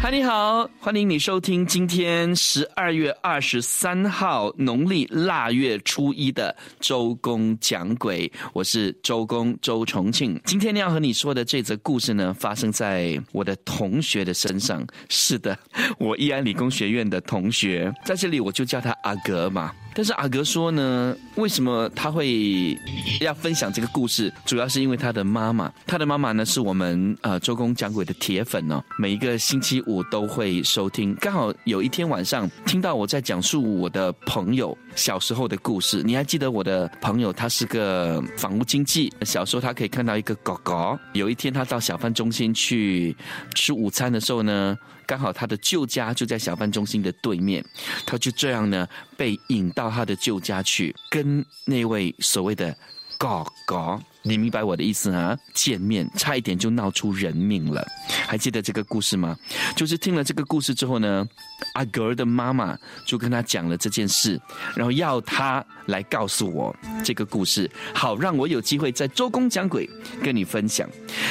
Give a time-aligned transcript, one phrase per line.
[0.00, 10.40] 嗨，你好，欢迎你收听今天十二月二十三号农历腊月初一的周公讲鬼，我是周公周重庆。
[10.44, 14.86] 今天要和你说的这则故事呢，发生在我的同学的身上。
[15.08, 15.58] 是的，
[15.98, 19.72] 我义安理工学院的同学，在这里我就叫他阿格嘛。
[19.98, 22.78] 但是阿格说呢，为什么他会
[23.20, 24.32] 要分享这个故事？
[24.46, 31.16] 主要是因为他的妈妈，他的妈妈呢是我们呃周公讲鬼的铁粉哦，每一个星期五都会收听。
[31.16, 40.96] 刚好有一天晚上听到我在讲述我的朋友小时候的故事，你还记得我的朋友他是个房屋经济，小时候他可以看到一个狗狗。
[41.12, 43.16] 有一天他到小贩中心去
[43.56, 44.78] 吃午餐的时候呢。
[45.08, 47.64] 刚好他的旧家就在小贩中心的对面，
[48.04, 52.76] 他就这样呢被引到他的旧家去，跟那位所谓的
[53.16, 53.98] 哥哥。
[54.22, 55.34] 你明白我的意思啊？
[55.54, 57.86] 见面差一点就闹出人命了，
[58.26, 59.34] 还记得这个故事吗？
[59.74, 61.26] 就是听了这个故事之后呢，
[61.74, 64.40] 阿格的妈妈就跟他讲了这件事，
[64.74, 69.88] 然后要他来告诉我这个故事，好让我有机会在周公讲鬼
[70.20, 70.88] 跟你分享。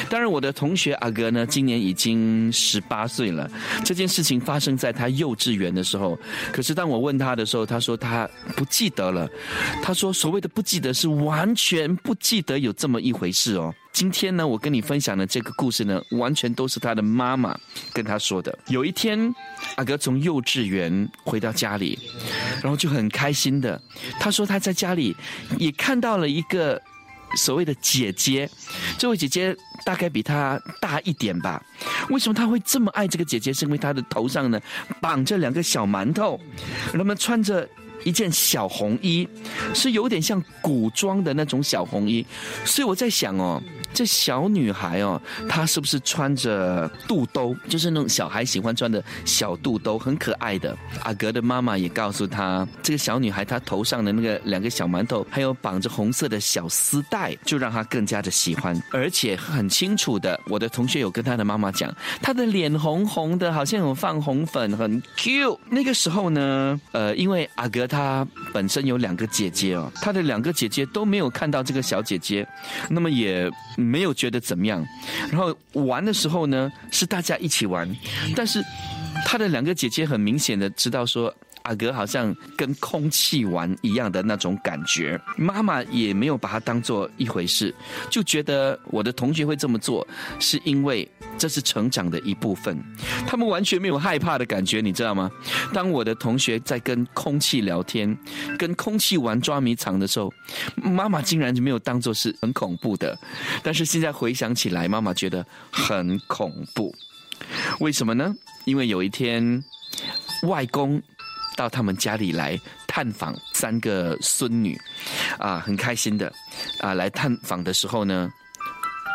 [0.08, 3.50] 当然，我的同学阿格呢，今年已经十八岁了。
[3.84, 6.18] 这件事情发生在他幼稚园的时候，
[6.52, 9.28] 可是当我问他的时候，他说他不记得了。
[9.82, 12.72] 他说所谓的不记得是完全不记得有。
[12.78, 13.74] 这么一回事哦。
[13.98, 17.58] 今天呢，我跟你分享的这个故事呢，完全都是他的妈妈
[17.92, 18.56] 跟他说的。
[18.68, 19.34] 有一天，
[19.74, 21.98] 阿哥从幼稚园回到家里，
[22.62, 23.82] 然后就很开心的，
[24.20, 25.16] 他说他在家里
[25.58, 26.80] 也看到了一个
[27.34, 28.48] 所谓的姐姐。
[28.96, 29.52] 这位姐姐
[29.84, 31.60] 大概比他大一点吧。
[32.08, 33.52] 为什么他会这么爱这个姐姐？
[33.52, 34.60] 是因为她的头上呢
[35.00, 36.40] 绑着两个小馒头，
[36.94, 37.68] 那么穿着。
[38.08, 39.28] 一件小红衣，
[39.74, 42.24] 是有点像古装的那种小红衣，
[42.64, 50.74] 所以我在想哦，这小女孩哦，她是不是穿着肚兜，就是那种小孩喜欢穿的小肚兜，很可爱的。
[51.02, 58.80] 阿格的妈妈也告诉她，这个小女孩她头上的那个两个小馒头，还有绑着红色的小丝带，就让她更加的喜欢。
[58.90, 65.60] 而且很清楚的，我的同学有跟她的妈妈讲，她的脸红红的，好像有放红粉，很 Q。
[65.68, 67.88] 那个时候呢，呃，因为阿格。
[67.98, 72.46] 他本身有两个姐姐哦，他的两个姐姐都没有看到这个小姐姐，
[72.88, 74.86] 那么也没有觉得怎么样。
[75.32, 77.92] 然后玩的时候呢，是大家一起玩，
[78.36, 78.62] 但是
[79.26, 81.34] 他的两个姐姐很明显的知道说。
[81.68, 87.74] 阿格好像跟空气玩一样的那种感觉，妈妈也没有把它当做一回事，
[88.10, 90.06] 就觉得我的同学会这么做，
[90.40, 91.06] 是因为
[91.36, 92.82] 这是成长的一部分。
[93.26, 95.30] 他们完全没有害怕的感觉，你知道吗？
[95.74, 98.16] 当我的同学在跟空气聊天、
[98.56, 100.32] 跟空气玩捉迷藏的时候，
[100.76, 103.18] 妈妈竟然就没有当做是很恐怖的。
[103.62, 106.94] 但是现在回想起来，妈妈觉得很恐怖。
[107.80, 108.34] 为什么呢？
[108.64, 109.62] 因为有一天，
[110.44, 111.02] 外公。
[111.58, 114.78] 到他们家里来探访三个孙女，
[115.40, 116.32] 啊，很开心的，
[116.78, 118.30] 啊，来探访的时候呢，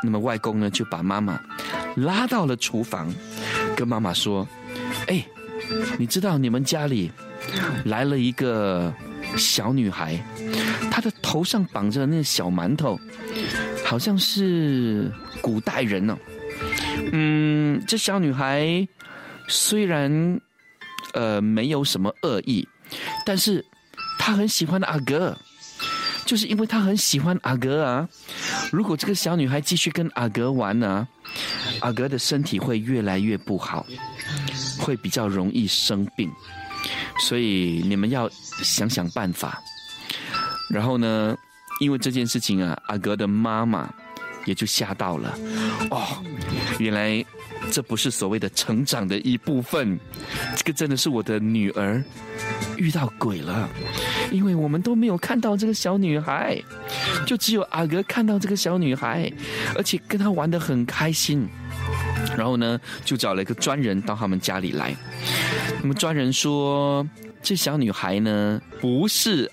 [0.04, 1.40] 那么外公呢就把妈妈
[1.96, 3.10] 拉到了厨房，
[3.78, 4.46] 跟妈妈说
[5.08, 5.26] ：“哎，
[5.98, 7.10] 你知道你们家里
[7.86, 8.94] 来了一个
[9.38, 10.22] 小女孩，
[10.92, 13.00] 她的头上绑着那小馒头，
[13.86, 15.10] 好像是
[15.42, 16.18] 古代人呢。
[17.14, 18.86] 嗯，这小女孩
[19.48, 20.12] 虽然……”
[21.14, 22.68] 呃，没有什么恶意，
[23.26, 23.64] 但是
[24.20, 25.38] 他很喜欢阿哥，
[26.26, 28.08] 就是因为他很喜欢阿哥啊。
[28.72, 31.08] 如果这个小女孩继续跟阿哥玩呢，
[31.80, 33.86] 阿哥的身体会越来越不好，
[34.80, 36.32] 会比较容易生病，
[37.20, 38.30] 所以你们要
[38.64, 39.62] 想想办法。
[40.70, 41.36] 然后呢，
[41.80, 43.88] 因为这件事情啊，阿哥的妈妈
[44.46, 45.38] 也就吓到了。
[45.90, 46.24] 哦，
[46.80, 47.24] 原来。
[47.72, 50.00] 这不是所谓的成长的一部分，
[50.56, 52.04] 这个真的是我的女儿
[52.78, 53.68] 遇到鬼了，
[54.32, 56.62] 因为我们都没有看到这个小女孩，
[57.26, 59.32] 就只有阿哥看到这个小女孩，
[59.76, 61.48] 而且跟她玩的很开心。
[62.38, 64.96] 然后呢，就找了一个专人到他们家里来。
[65.82, 67.08] 那么专人说，
[67.42, 69.50] 这小女孩呢不是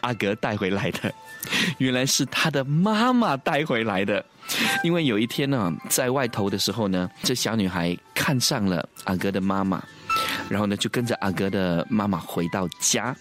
[0.00, 1.12] 阿格带回来的，
[1.78, 4.24] 原来是她的妈妈带回来的。
[4.82, 9.82] 因为有一天呢，在外头的时候呢，这小女孩看上了阿哥的妈妈，
[10.48, 13.14] 然后呢就跟着阿哥的妈妈回到家，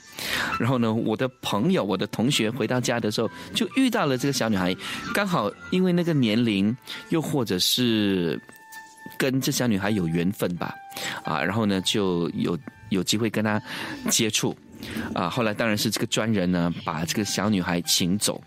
[0.59, 4.75] 然后呢我的朋友、我的同学回到家的时候，就遇到了这个小女孩，
[5.13, 6.75] 刚好因为那个年龄，
[7.09, 8.39] 又或者是
[9.17, 10.73] 跟这小女孩有缘分吧，
[11.23, 12.57] 啊，然后呢就有
[12.89, 13.61] 有机会跟她
[14.09, 14.57] 接触。
[15.13, 18.41] 啊，后来当然是这个专人呢，把这个小女孩请走。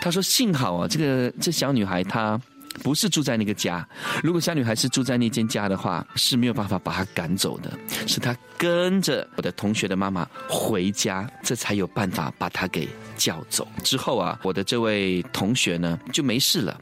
[0.00, 2.40] 他说：“幸好啊，这个这小女孩她
[2.82, 3.86] 不是住在那个家。
[4.22, 7.70] 如果小女孩是住在那间家的话，是没有办法把她赶走的。
[8.06, 13.66] 是她跟着我的同学的妈妈回家，这才有办法把她给叫走。
[13.82, 16.80] 之后啊，我的这位同学呢就没事了。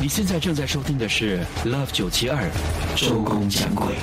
[0.00, 2.48] 你现在正在收听的是 Love 九七二
[2.96, 3.94] 周公讲鬼。”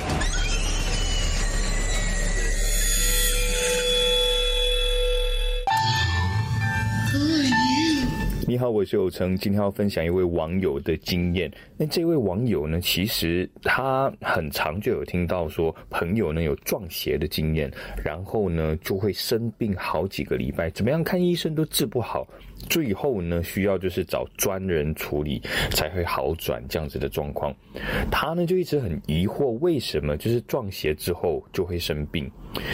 [8.48, 11.52] 你好，我是有成，今天要分享一位网友的经验。
[11.76, 17.70] 那这位网友呢，其实他很长就有听到说朋友呢有撞邪的经验，
[18.02, 22.26] 然后呢就会生病好几个礼拜，怎么样看医生都治不好，
[22.68, 25.40] 最后呢需要就是找专人处理
[25.70, 27.54] 才会好转这样子的状况。
[28.10, 32.30] 他呢就一直很疑惑，为什么就是撞邪之后就会生病？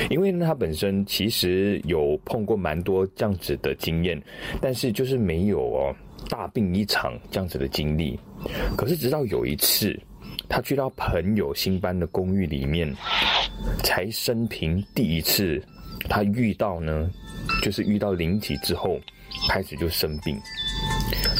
[0.09, 4.21] 因为呢他本身其实有碰过蛮多这样子的经验，
[4.61, 5.75] 但是就是没有。
[5.75, 5.95] 哦，
[6.31, 8.19] 大病一场这样子的经历，
[8.77, 9.99] 可是直到有一次，
[10.49, 12.95] 他去到朋友新搬的公寓里面，
[13.83, 15.61] 才生平第一次，
[16.09, 17.11] 他遇到呢，
[17.63, 19.01] 就是遇到灵体之后，
[19.49, 20.41] 开始就生病。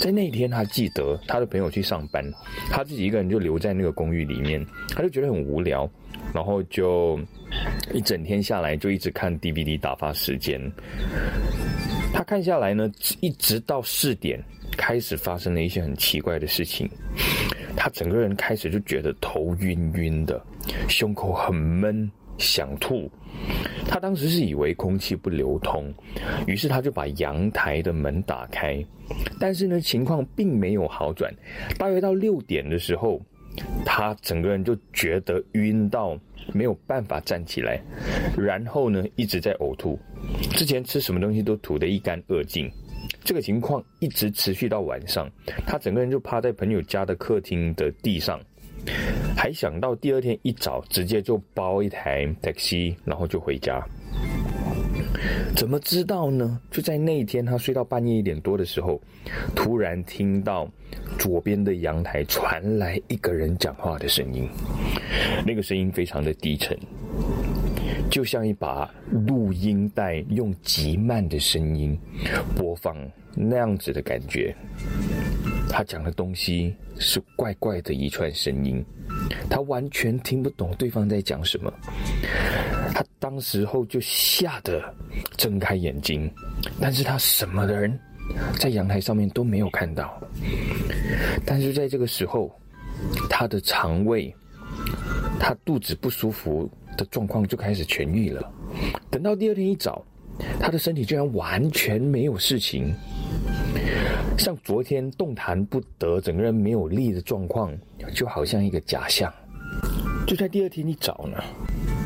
[0.01, 2.25] 在那一天，他记得他的朋友去上班，
[2.71, 5.89] 他自己一个人就留在那个公寓里面，他就觉得很无聊，
[6.35, 7.19] 然后就
[7.93, 10.61] 一整天下来就一直看 DVD 打发时间。
[12.13, 14.43] 他看下来呢，一直到四点，
[14.77, 16.89] 开始发生了一些很奇怪的事情。
[17.77, 20.41] 他整个人开始就觉得头晕晕的，
[20.89, 23.11] 胸口很闷，想吐。
[23.87, 25.93] 他当时是以为空气不流通，
[26.47, 28.85] 于是他就把阳台的门打开。
[29.39, 31.33] 但是呢，情况并没有好转。
[31.79, 33.21] 大约到六点的时候，
[33.85, 36.19] 他整个人就觉得晕到
[36.53, 37.81] 没有办法站起来，
[38.37, 39.99] 然后呢，一直在呕吐。
[40.53, 42.71] 之前吃什么东西都吐得一干二净，
[43.23, 45.31] 这个情况一直持续到晚上，
[45.67, 48.41] 他整个人就趴在朋友家的客厅的地上，
[49.45, 53.79] 还想到第二天一早直接就包一台 taxi，然后就回家。
[55.55, 56.59] 怎么知道呢？
[56.71, 58.99] 就在那一天，他睡到半夜一点多的时候，
[59.55, 60.67] 突然听到
[61.19, 64.49] 左边的阳台传来一个人讲话的声音，
[65.47, 66.75] 那个声音非常的低沉。
[68.15, 71.99] 就像一把录音带，用极慢的声音
[72.55, 72.97] 播放
[73.35, 74.55] 那样子的感觉。
[75.69, 78.85] 他讲的东西是怪怪的一串声音，
[79.51, 81.73] 他完全听不懂对方在讲什么。
[82.95, 84.81] 他当时候就吓得
[85.37, 86.31] 睁开眼睛，
[86.81, 87.99] 但是他什么人
[88.61, 90.23] 在阳台上面都没有看到。
[91.45, 92.49] 但是在这个时候，
[93.29, 94.33] 他的肠胃，
[95.41, 96.71] 他肚子不舒服。
[96.97, 98.53] 的状况就开始痊愈了。
[99.11, 100.05] 等到第二天一早，
[100.59, 102.93] 他的身体居然完全没有事情，
[104.39, 107.73] 像昨天动弹不得、整个人没有力的状况，
[108.13, 109.33] 就好像一个假象。
[110.27, 111.39] 就在第二天一早呢，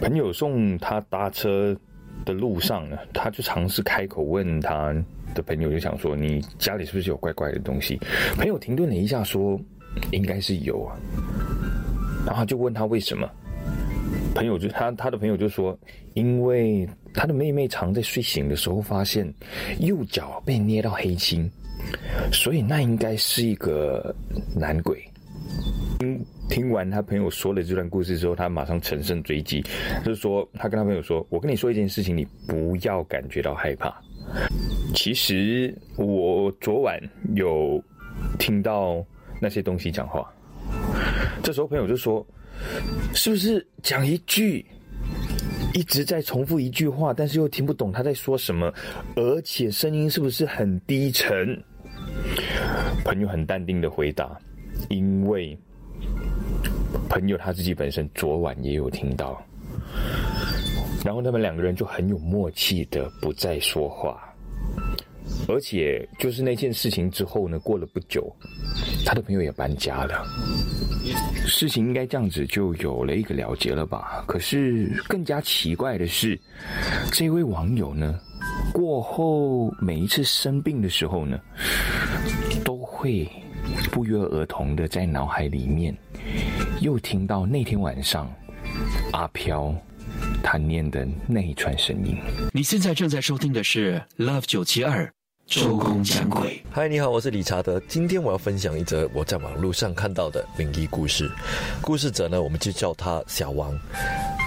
[0.01, 1.77] 朋友送他搭车
[2.25, 4.93] 的路上呢，他就尝试开口问他
[5.35, 7.99] 的朋友，就想说：“你家里是不是有怪怪的东西？”
[8.37, 9.59] 朋友停顿了一下，说
[10.11, 10.97] ：“应该是有啊。”
[12.27, 13.29] 然后就问他为什么。
[14.39, 15.77] 朋友就他他的朋友就说，
[16.15, 19.29] 因为他的妹妹常在睡醒的时候发现
[19.81, 21.51] 右脚被捏到黑青，
[22.33, 24.15] 所以那应该是一个
[24.55, 25.03] 男鬼。
[25.99, 29.61] 听听完他朋友说了这段故事之后，他马上乘胜追击，
[30.05, 33.93] 就是说他跟他朋友说：“我跟你说一件事情，你不要感觉到害怕。
[34.95, 36.97] 其实我昨晚
[37.35, 37.83] 有
[38.39, 39.05] 听到
[39.43, 40.33] 那些东西讲话。”
[41.43, 42.25] 这时候朋友就说。
[43.15, 44.65] 是不是讲一句，
[45.75, 48.73] 一直在重复一句话，但是又听不懂他在说什么，
[49.17, 51.61] 而且声音是不是很低沉？
[53.05, 54.39] 朋友很淡定的回答
[54.91, 55.57] ：“因为
[57.09, 59.43] 朋友他自己本身昨晚也有听到。”
[61.05, 64.28] 然后他们两个人就很有默契的不再说话。
[65.49, 68.31] 而且就是那件事情之后呢，过了不久，
[69.05, 70.27] 他的朋友也搬家了。
[71.47, 74.23] 事情应该这样子就有了一个了结了吧？
[74.27, 76.39] 可是更加奇怪的是，
[77.13, 78.21] 这位网友呢，
[78.73, 81.41] 过后每一次生病的时候呢，
[82.63, 83.27] 都会
[83.91, 85.97] 不约而同的在脑海里面
[86.81, 88.31] 又听到那天晚上
[89.13, 89.75] 阿飘
[90.43, 92.17] 他念的那一串声音。
[92.53, 95.11] 你现在正在收听的是 Love 九七二
[95.49, 96.63] 周公讲鬼。
[96.71, 97.81] 嗨，你好，我是理查德。
[97.89, 101.27] 今天我要分享一则我在网络上看到的灵异故事。
[101.81, 103.75] 故事者呢，我们就叫他小王。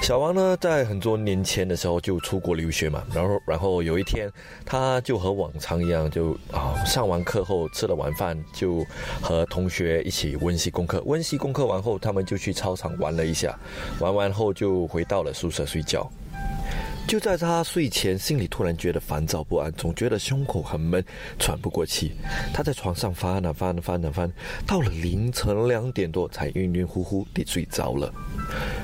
[0.03, 4.29] 小王呢，在很多年前的时候就出国留学嘛，然后，然后有一天，
[4.63, 8.85] 他就和往常一样，就啊上完课后吃了晚饭，就
[9.23, 11.01] 和同学一起温习功课。
[11.07, 13.57] 温习功课完后，他们就去操场玩了一下，
[13.99, 16.07] 玩完后就回到了宿舍睡觉。
[17.07, 21.03] 就在他睡前，心里突然觉得烦躁不安，总觉得胸口很闷，
[21.37, 22.13] 喘不过气。
[22.53, 24.31] 他在床上翻啊翻啊翻啊翻，
[24.65, 28.13] 到了凌晨两点多，才晕晕乎乎地睡着了。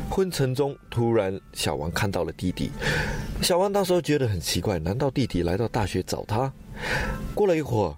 [0.09, 2.69] 昏沉中，突然小王看到了弟弟。
[3.41, 6.51] 小王当时觉得很奇怪，难道弟弟来到大学找他？
[7.33, 7.95] 过了一会儿，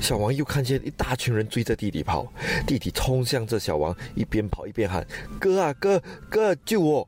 [0.00, 2.26] 小王又看见一大群人追着弟弟跑，
[2.66, 5.06] 弟弟冲向这小王，一边跑一边喊
[5.38, 7.06] ：“哥啊哥哥，救我！”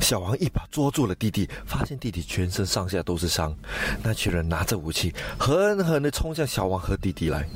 [0.00, 3.54] 小王一把捉住了弟弟，发现弟弟全身上下都是伤。
[4.02, 7.46] 那群人拿着武器，狠狠地冲向小王和弟弟来。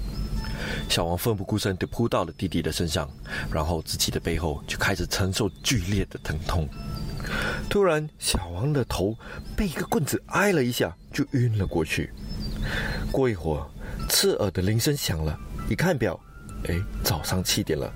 [0.89, 3.11] 小王奋不顾身地扑到了弟弟的身上，
[3.53, 6.69] 然后自己的背后就开始承受剧烈的疼痛。
[7.69, 9.17] 突然，小王的头
[9.57, 12.13] 被一个棍子挨了一下，就晕了过去。
[13.11, 13.67] 过一会儿，
[14.09, 15.37] 刺耳的铃声响了，
[15.69, 16.19] 一看表。
[16.69, 17.93] 哎，早上七点了，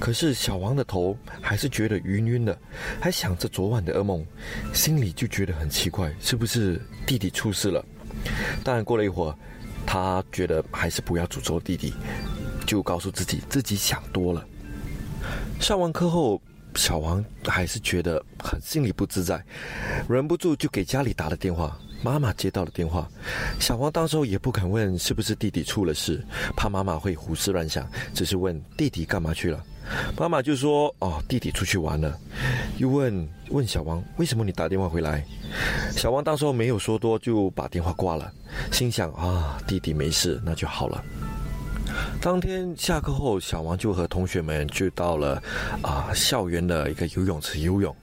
[0.00, 2.58] 可是小王的头还是觉得晕晕的，
[3.00, 4.26] 还想着昨晚的噩梦，
[4.72, 7.84] 心里就觉得很奇怪，是不是弟弟出事了？
[8.64, 9.34] 但，过了一会儿，
[9.86, 11.94] 他觉得还是不要诅咒弟弟，
[12.66, 14.44] 就告诉自己自己想多了。
[15.60, 16.42] 上完课后，
[16.74, 19.40] 小王还是觉得很心里不自在，
[20.08, 21.78] 忍不住就给家里打了电话。
[22.02, 23.08] 妈妈接到了电话，
[23.58, 26.24] 小王当时候也不敢问是不是弟弟出了事，
[26.56, 29.64] 怕妈妈会胡思乱想，只是问弟弟干嘛去了。
[30.18, 32.18] 妈妈就说：“哦，弟弟出去玩了。”
[32.76, 35.24] 又问问小王：“为什么你打电话回来？”
[35.96, 38.30] 小王当时候没有说多，就把电话挂了，
[38.70, 41.02] 心想：“啊，弟弟没事，那就好了。”
[42.20, 45.42] 当天下课后，小王就和同学们去到了
[45.80, 47.94] 啊校园的一个游泳池游泳。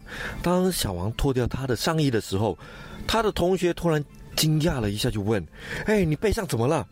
[0.41, 2.57] 当小王脱掉他的上衣的时候，
[3.07, 4.03] 他的同学突然
[4.35, 5.45] 惊讶了一下，就问
[5.85, 6.85] ：“哎，你背上怎么了？”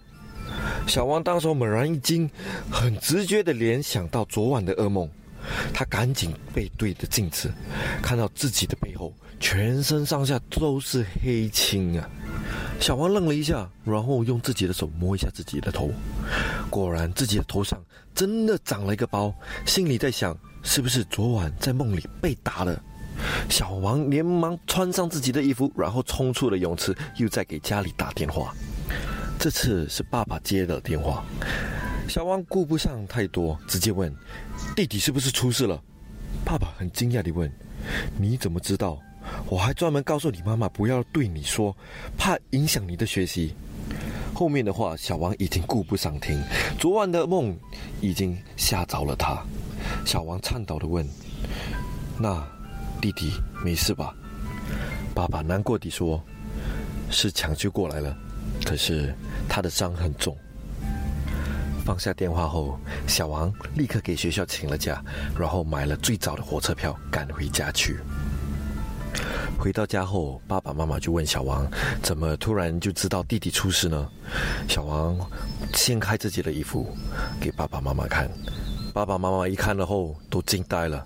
[0.87, 2.29] 小王当时猛然一惊，
[2.69, 5.09] 很直觉的联想到昨晚的噩梦，
[5.73, 7.51] 他赶紧背对着镜子，
[8.01, 12.09] 看到自己的背后全身上下都是黑青啊！
[12.79, 15.89] 小王愣了一下，然后用自己的手摸一下自己的头，
[16.69, 17.81] 果然自己的头上
[18.13, 19.33] 真的长了一个包，
[19.65, 22.81] 心里在想：是不是昨晚在梦里被打了？
[23.49, 28.53] 小王连忙穿上自己的衣服，然后冲出了泳池，又在给家里打电话。
[29.39, 31.23] 这次是爸爸接的电话。
[32.07, 34.13] 小王顾不上太多，直接问
[34.75, 35.81] ：“弟弟是不是出事了？”
[36.45, 37.51] 爸爸很惊讶地问
[38.17, 38.99] ：“你怎么知道？
[39.47, 41.75] 我还专门告诉你妈妈不要对你说，
[42.17, 43.55] 怕影响你的学习。”
[44.33, 46.41] 后面的话，小王已经顾不上听。
[46.79, 47.57] 昨晚的梦
[48.01, 49.41] 已经吓着了他。
[50.05, 51.07] 小王颤抖地问
[52.19, 52.45] ：“那？”
[53.03, 54.15] 弟弟没事吧？
[55.13, 56.23] 爸爸难过地说
[57.11, 58.15] ：“是抢救过来了，
[58.63, 59.13] 可是
[59.49, 60.33] 他的伤很重。”
[61.83, 65.03] 放下电话后，小王立刻给学校请了假，
[65.37, 67.99] 然后买了最早的火车票赶回家去。
[69.59, 71.69] 回到家后，爸爸妈妈就问小王
[72.01, 74.09] ：“怎么突然就知道弟弟出事呢？”
[74.69, 75.19] 小王
[75.73, 76.95] 掀开自己的衣服
[77.41, 78.31] 给爸爸妈妈看，
[78.93, 81.05] 爸爸妈妈一看了后都惊呆了。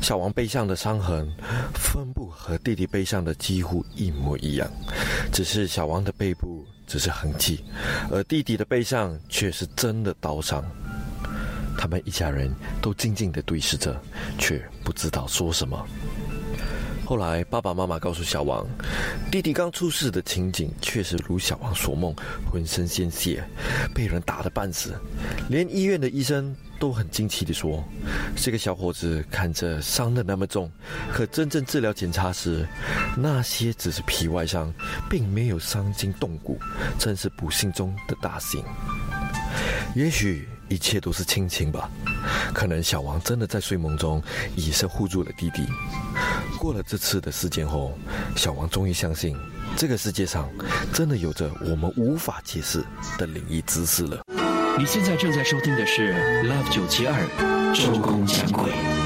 [0.00, 1.30] 小王背上的伤痕，
[1.74, 4.70] 分布和弟弟背上的几乎一模一样，
[5.32, 7.64] 只是小王的背部只是痕迹，
[8.10, 10.64] 而弟弟的背上却是真的刀伤。
[11.76, 14.00] 他们一家人都静静的对视着，
[14.38, 15.86] 却不知道说什么。
[17.04, 18.66] 后来，爸爸妈妈告诉小王，
[19.30, 22.14] 弟弟刚出事的情景确实如小王所梦，
[22.50, 23.44] 浑身鲜血，
[23.94, 24.94] 被人打得半死，
[25.48, 27.84] 连医院的医生都很惊奇地说
[28.34, 30.70] ：“这个小伙子看着伤的那么重，
[31.12, 32.66] 可真正治疗检查时，
[33.16, 34.72] 那些只是皮外伤，
[35.10, 36.58] 并没有伤筋动骨，
[36.98, 38.64] 真是不幸中的大幸。
[39.94, 41.88] 也许一切都是亲情吧，
[42.52, 44.20] 可能小王真的在睡梦中
[44.56, 45.64] 以身护住了弟弟。”
[46.58, 47.96] 过了这次的事件后，
[48.34, 49.36] 小王终于相信，
[49.76, 50.50] 这个世界上
[50.92, 52.84] 真的有着我们无法解释
[53.16, 54.20] 的灵异知识了。
[54.76, 56.12] 你现在正在收听的是
[56.42, 59.03] Love 九七二周公讲鬼。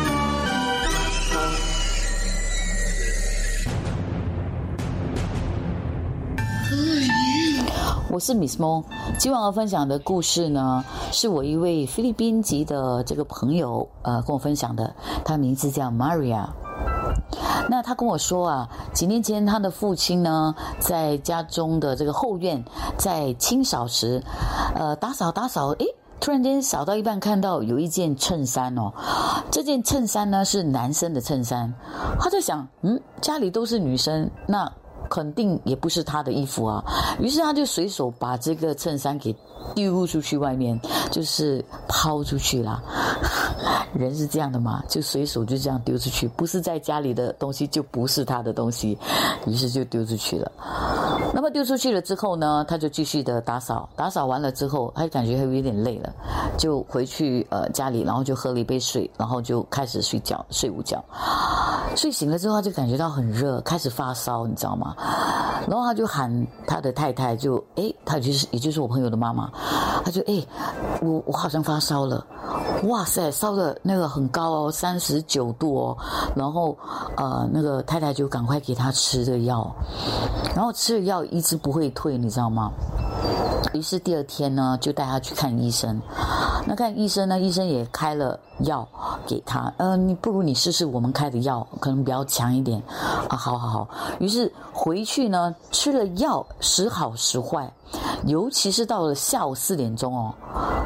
[8.11, 8.83] 我是 Miss Mo，
[9.19, 14.95] 今晚要分享的故事呢，是我一位菲律宾籍的这个朋友呃跟我分享的，
[15.27, 16.47] 他名字叫 Maria。
[17.69, 22.65] 那他跟我说啊，几年前他的父亲呢，在家中的这个后院
[22.97, 24.23] 在清扫时，
[24.75, 25.87] 呃，打扫打扫，诶。
[26.21, 28.93] 突然间扫到一半，看到有一件衬衫哦，
[29.53, 31.73] 这件衬衫呢是男生的衬衫，
[32.19, 34.71] 他在想，嗯，家里都是女生，那
[35.09, 36.85] 肯定也不是他的衣服啊，
[37.19, 39.35] 于是他就随手把这个衬衫给。
[39.75, 42.83] 丢出去外面，就是抛出去啦。
[43.93, 48.97] 人是这样的嘛，就随手就这样丢出去，不是在家里的东西就不是他的东西，
[49.47, 50.51] 于是就丢出去了。
[51.35, 56.13] 那么丢出去了之后呢，他就继续的打扫，打扫完了之后，他感觉还有点累了，
[56.57, 61.03] 就回去呃家里，然后就喝了一杯水，然后就开始睡觉，睡午觉。
[61.97, 64.95] 睡醒了之后，他就感觉到很热，开始发烧，你知道吗？
[65.69, 69.51] 然后他就喊他的太太，就哎，他就是也就是我朋友的妈妈。
[70.05, 70.43] 他就哎，
[71.03, 72.25] 我我好像发烧了，
[72.85, 75.99] 哇塞，烧的那个很高哦，三十九度哦，
[76.35, 76.75] 然后
[77.17, 79.71] 呃，那个太太就赶快给他吃的药，
[80.55, 82.73] 然后吃了药一直不会退，你知道吗？
[83.73, 86.01] 于是第二天呢，就带他去看医生。
[86.67, 88.87] 那看医生呢，医生也开了药
[89.27, 89.73] 给他。
[89.79, 92.83] 嗯，你不如你试试我们开的药，可能比较强一点。
[93.29, 93.89] 啊，好好好。
[94.19, 97.73] 于是回去呢，吃了药，时好时坏。
[98.27, 100.35] 尤其是到了下午四点钟哦，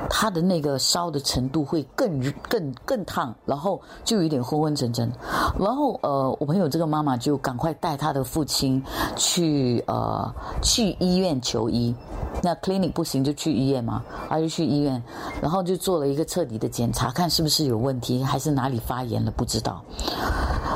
[0.09, 5.11] 他的那个烧的程度会更更更烫，然后就有点昏昏沉沉。
[5.59, 8.81] 然后呃，我朋友这个妈妈就赶快带他的父亲
[9.17, 11.93] 去呃去医院求医。
[12.41, 15.03] 那 clinic 不行就去医院嘛，他就去医院，
[15.41, 19.83] 然后就做了一个彻底的检查，看是不是有问题，还是哪里发炎了，不知道。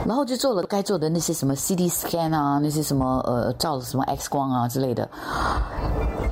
[0.04, 5.08] 然后就做了该做的那些什么 CT scan 啊，那些什么呃照了什么 X 光啊之类的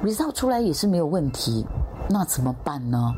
[0.02, 1.64] ，result 出来也是没有问题，
[2.10, 3.12] 那怎么办呢？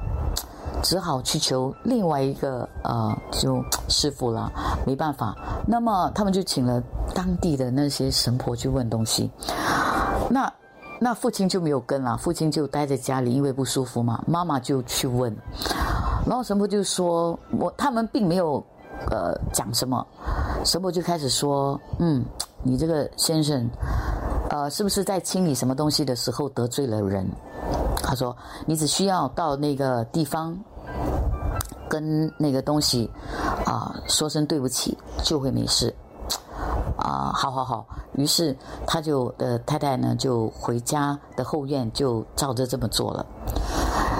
[0.83, 4.53] 只好去求另外一个呃就师傅了，
[4.87, 5.35] 没办法。
[5.67, 6.83] 那么他们就请了
[7.15, 9.31] 当地的那些神婆去问东西，
[10.29, 10.53] 那。
[10.99, 14.23] 那父亲就没有跟了，父亲就待在家里，因为不舒服嘛。
[14.27, 15.35] 妈妈就去问，
[16.27, 18.65] 然后神婆就说：“我他们并没有，
[19.11, 20.05] 呃，讲什么。”
[20.65, 22.25] 神婆就开始说：“嗯，
[22.63, 23.69] 你这个先生，
[24.49, 27.29] 呃，是不是在清理什么东西的时候得罪了人？”
[28.03, 30.57] 他说：“你只需要到那个地方，
[31.91, 33.11] 跟那个东西
[33.67, 35.95] 啊说声对不起，就会没事。”
[37.07, 43.25] 啊，好好好，于是他就的太太呢，就回家的后院就照着这么做了。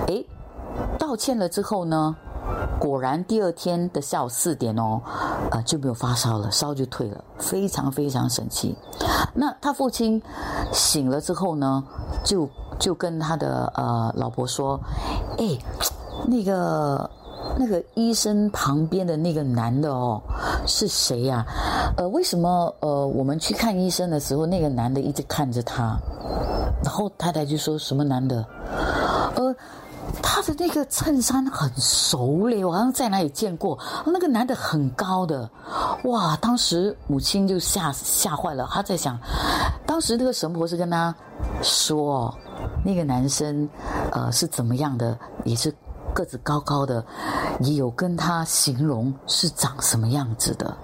[0.07, 0.23] 哎，
[0.97, 2.15] 道歉了之后呢，
[2.79, 5.03] 果然第二天的下午四点哦，
[5.51, 8.77] 呃就没有发烧了，烧就退了，非常非常神奇。
[9.35, 10.23] 那他父亲
[10.73, 11.83] 醒了之后呢，
[12.23, 14.79] 就就跟他的呃老婆说，
[15.39, 15.59] 哎，
[16.29, 17.11] 那个。
[17.59, 20.21] 那个医生旁边的那个男的哦，
[20.67, 21.45] 是谁呀？
[21.97, 25.97] 呃，为什么呃，我们去看医生的时候，那个男的一直看着他？
[26.83, 28.45] 然后太太就说什么男的？
[29.37, 29.55] 呃，
[30.23, 33.79] 他的那个衬衫很熟嘞，我好像在哪里见过。
[34.05, 35.49] 那个男的很高的，
[36.05, 36.37] 哇！
[36.37, 39.19] 当时母亲就吓吓坏了，她在想，
[39.87, 41.15] 当时那个神婆是跟他
[41.63, 42.33] 说，
[42.85, 43.69] 那个男生
[44.13, 45.75] 呃是怎么样的，也是。
[46.17, 47.05] 个子高高的，
[47.61, 50.75] 也有跟他形容是长什么样子的。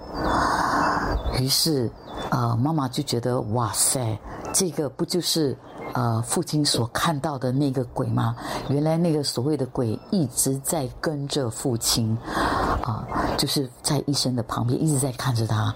[1.39, 1.89] 于是，
[2.29, 4.15] 呃，妈妈就觉得哇塞，
[4.53, 5.57] 这个不就是
[5.93, 8.35] 呃父亲所看到的那个鬼吗？
[8.69, 12.15] 原来那个所谓的鬼一直在跟着父亲，
[12.83, 13.03] 啊，
[13.35, 15.73] 就是在医生的旁边一直在看着他。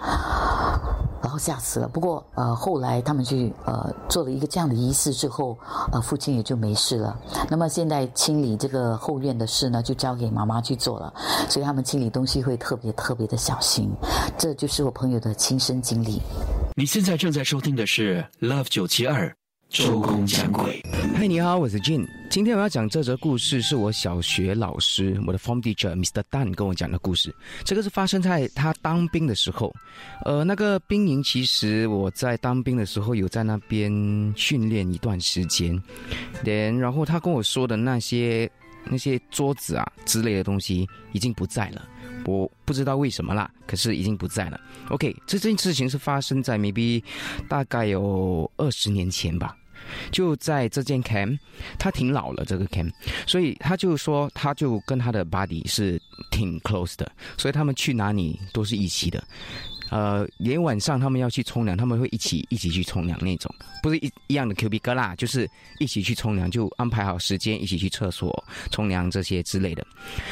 [1.28, 1.90] 然后吓死了。
[1.90, 5.58] 不过呃，后来他们去呃做了一个这样的仪式之后，
[5.92, 7.20] 呃，父亲也就没事了。
[7.50, 11.14] 那么现在清理这个后院的事呢，就交给妈妈去做了。
[11.50, 13.92] 所以他们清理东西会特别特别的小心。
[14.38, 16.22] 这就是我朋友的亲身经历。
[16.78, 19.36] 你现在正在收听的是 Love 九七二。
[19.70, 20.82] 周公讲鬼，
[21.16, 22.08] 嗨，你好，我是 Jin。
[22.30, 26.24] 今天我要讲这则故事，是我小学老师，我的 form teacher Mr.
[26.32, 27.36] Dan 跟我讲的故事。
[27.66, 29.74] 这个是发生在他当兵的时候。
[30.24, 33.92] 呃，那个兵营其实我在当兵的时候有在那边
[34.38, 35.80] 训练一段时间。
[36.44, 38.50] 连然后他跟我说的那些
[38.86, 41.86] 那些桌子啊之类的东西已经不在了。
[42.28, 44.60] 我不知道为什么啦，可是已经不在了。
[44.90, 47.02] OK，这件事情是发生在 maybe
[47.48, 49.56] 大概有二十年前吧，
[50.12, 51.40] 就在这间 camp，
[51.80, 52.92] 他挺老了这个 camp，
[53.26, 59.24] 所以他就说他就跟他的 body 是挺 close 的，所以他们去哪里都是一起的。
[59.90, 69.86] 呃，连晚上他们要去冲凉，他们会一起一起去冲凉那种，不是一一样的 Q B 哥啦，就是一起去冲凉，就安排好时间一起去厕所冲凉这些之类的。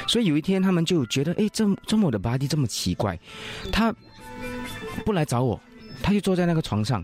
[0.07, 3.17] 所以有一天他们就觉得，哎，这这么我的 body 这么奇怪，
[3.71, 3.93] 他
[5.05, 5.59] 不来找我，
[6.01, 7.03] 他就坐在那个床上。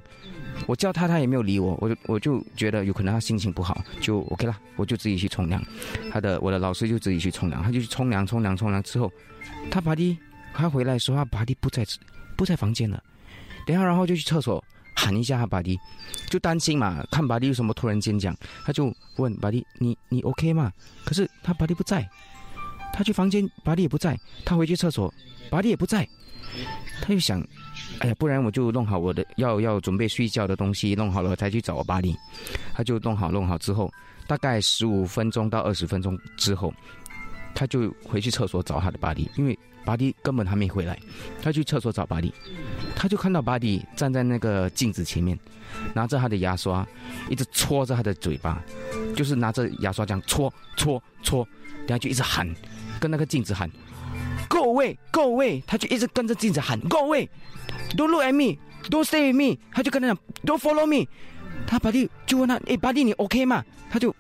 [0.67, 5.63] 我叫他，他也没有理我，我就我就觉得有可能他心情不好，就 OK 了，我就自己去冲凉。
[6.11, 9.11] 他的我的老师就自己去冲凉，他就去冲凉，冲凉，冲凉之后，
[9.71, 10.15] 他把弟
[10.53, 11.83] 他回来的时候，他把弟不在
[12.41, 13.04] 不在房间了。
[13.67, 14.63] 等下然后就去厕所
[14.95, 15.80] 喊一下他把弟，
[16.27, 20.73] 就担心嘛，看巴迪有什么突然间讲，他就问巴迪你你 OK 吗？
[21.06, 22.10] 可是他巴迪不在，
[22.91, 25.13] 他去房间巴迪也不在，他回去厕所
[25.51, 26.10] 巴迪也不在，
[27.04, 27.45] 他就想。
[27.99, 32.17] 哎呀，不然我就弄好我的要要准备睡觉的东西，弄好了才去找我巴迪。
[32.73, 33.93] 他就弄好弄好之后，
[34.25, 36.73] 大概十五分钟到二十分钟之后，
[37.53, 40.97] 他就回去厕所找他的巴黎，因为巴黎根本还没回来。
[41.41, 42.33] 他去厕所找巴黎，
[42.95, 45.37] 他就看到巴黎站在那个镜子前面，
[45.93, 46.87] 拿着他的牙刷，
[47.29, 48.61] 一直戳着他的嘴巴，
[49.15, 51.47] 就是拿着牙刷这样戳戳戳，
[51.87, 52.47] 然后就一直喊，
[52.99, 53.69] 跟那个镜子喊。
[54.49, 55.63] Go away, go away！
[55.65, 57.29] 他就一直跟着镜子喊 Go away,
[57.95, 58.59] don't look at me,
[58.89, 59.57] don't stay with me。
[59.71, 61.07] 他就跟他讲 Don't follow me。
[61.65, 63.63] 他巴蒂就问他，哎，巴蒂你 OK 吗？
[63.89, 64.13] 他就，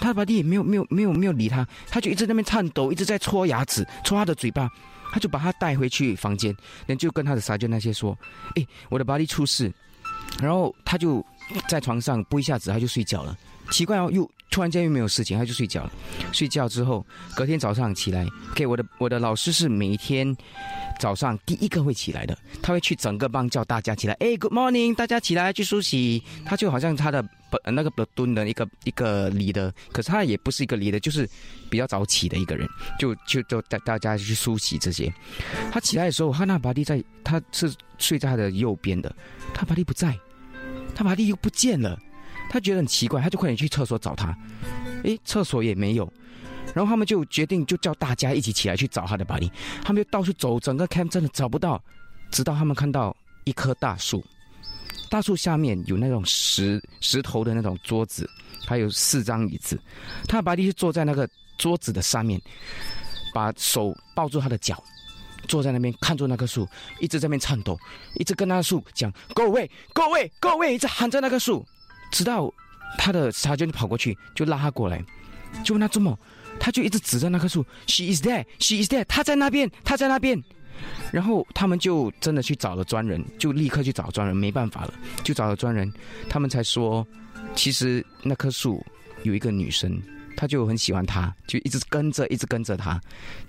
[0.00, 4.68] 他的巴蒂也没有没有没有没有理他，他就一直在那边颤抖，一直在搓牙齿，戳他的嘴巴。
[5.10, 6.54] 他就把他带回去房间，
[6.86, 8.14] 然后就跟他的杀就那些说，
[8.56, 9.72] 哎，我的巴蒂出事。
[10.38, 11.24] 然后他就
[11.66, 13.34] 在床上不一下子，他就睡觉了。
[13.70, 15.92] 奇怪哦，又突然间又没有事情，他就睡觉了。
[16.32, 20.34] 睡觉之后，隔天早上起来，OK，我的我的老师是每天
[20.98, 26.22] 早上第一个会起来的，他会去整个班叫大家起来，哎，Good morning，大家起来去梳洗。
[26.44, 27.22] 他就好像他的
[27.64, 31.28] 那个蹲的一个一个离的，可是他也不是一个离的，就是
[31.70, 32.66] 比较早起的一个人，
[32.98, 35.12] 就就就带大家去梳洗这些。
[35.70, 39.14] 他起来的时候，他那巴蒂在，他是睡在他的右边的，
[39.52, 40.18] 他巴蒂不在，
[40.94, 41.98] 他巴蒂又不见了。
[42.48, 44.36] 他觉得很奇怪，他就快点去厕所找他，
[45.04, 46.10] 诶，厕所也没有，
[46.74, 49.50] 然后他们就决定就叫大家一起起来去找他的白丽，
[49.82, 51.82] 他们就到处走，整个 camp 真的找不到，
[52.30, 54.24] 直到他们看到一棵大树，
[55.10, 58.28] 大树下面有那种石石头的那种桌子，
[58.66, 59.78] 还有四张椅子，
[60.26, 62.40] 他的巴黎是坐在那个桌子的上面，
[63.34, 64.82] 把手抱住他的脚，
[65.46, 66.66] 坐在那边看住那棵树，
[66.98, 67.78] 一直在那边颤抖，
[68.14, 71.64] 一直跟那个树讲各位各位，各位一直喊着那棵树。
[72.10, 72.52] 直到
[72.96, 75.04] 他的察觉就跑过去，就拉他过来，
[75.64, 76.18] 就问他怎么，
[76.58, 80.42] 他就一直指着那棵树，She is there, she is there，他在那边，他在那边。
[81.12, 84.94] 然后他们就真的去找了专人，就立刻去找专人，没办法了，
[85.24, 85.92] 就找了专人，
[86.28, 87.04] 他们才说，
[87.56, 88.84] 其实那棵树
[89.24, 90.00] 有一个女生，
[90.36, 93.00] 她就很喜欢他，就一直跟着，一直跟着他，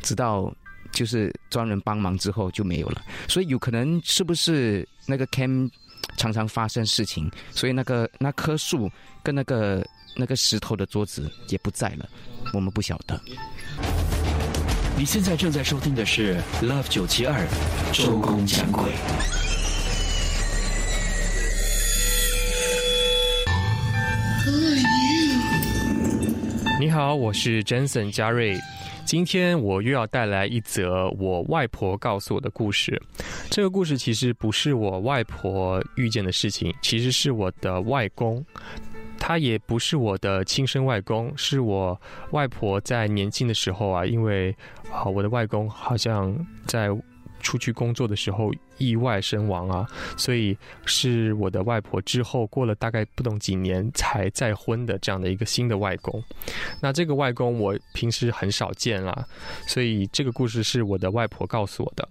[0.02, 0.52] 直到
[0.92, 3.06] 就是专人帮忙之后就没有了。
[3.28, 5.70] 所以有可能是不是那个 Cam？
[6.18, 8.90] 常常发生事情，所以那个那棵树
[9.24, 9.86] 跟那个
[10.16, 12.08] 那个石头的桌子也不在了，
[12.54, 13.20] 我们不晓得。
[14.98, 17.48] 你现在正在收听的是 Love 九七二
[17.94, 18.92] 周公讲鬼。
[26.82, 28.58] 你好，我是 Jensen 嘉瑞。
[29.10, 33.02] 今天我又要带来一则我外婆告诉我的故事。
[33.50, 38.46] 这个故事其实不是我外婆遇见的事情，其实是我的外公，
[39.18, 42.00] 他也不是我的亲生外公，是我
[42.34, 44.56] 外婆在年轻的时候啊，因为
[44.92, 46.96] 啊，我的外公好像在。
[47.40, 56.24] 出去工作的时候意外身亡啊，所以是我的外婆之后过了大概不懂几年才再婚的这样的一个新的外公。
[56.82, 59.26] 那这个外公我平时很少见啦，
[59.68, 62.08] 所以这个故事是我的外婆告诉我的。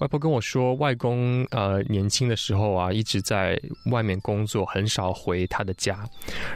[0.00, 6.08] 外婆跟我说，外公呃年轻的时候啊一直在外面工作，很少回他的家。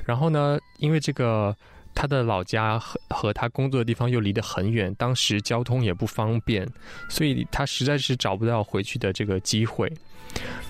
[0.04, 1.54] 然后呢，因为这个。
[1.94, 6.68] 他的老家和和他工作的地方又离得很远，当时交通也不方便，
[7.08, 9.90] 所以他实在是找不到回去的这个机会。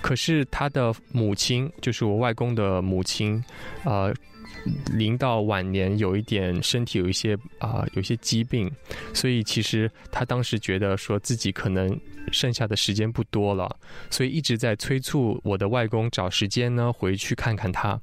[0.01, 3.43] 可是他的母亲，就是我外公的母亲，
[3.83, 4.13] 呃，
[4.93, 8.71] 临到晚年有一点身体有一些啊有些疾病，
[9.13, 11.99] 所以其实他当时觉得说自己可能
[12.31, 13.75] 剩下的时间不多了，
[14.11, 17.99] 所以一直在催促我的外公找时间呢回去看看他。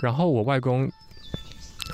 [0.00, 0.90] 然后我外公。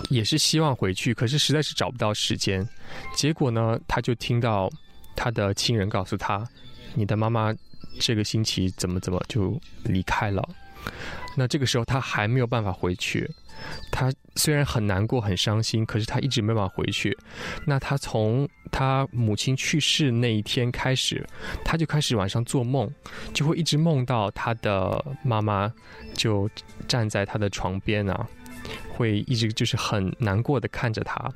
[0.08, 2.66] 也是希望回去，可是实在是找不到时间。
[3.14, 4.70] 结果呢，他就听到
[5.16, 6.46] 他的亲人告诉他
[6.94, 7.54] ：“你的妈妈
[8.00, 10.42] 这个星期怎么怎么就离开了。”
[11.36, 13.30] 那这个时候他还没有办法回去。
[13.90, 17.16] 他虽然很难过、很伤心，可是他一直没办法回去。
[17.66, 21.24] 那他从他母亲去世那一天开始，
[21.64, 22.92] 他就开始晚上做梦，
[23.32, 25.72] 就会一直梦到他的妈妈
[26.14, 26.50] 就
[26.88, 28.26] 站在他的床边啊。
[29.02, 31.28] 会一直就是很难过的看着他。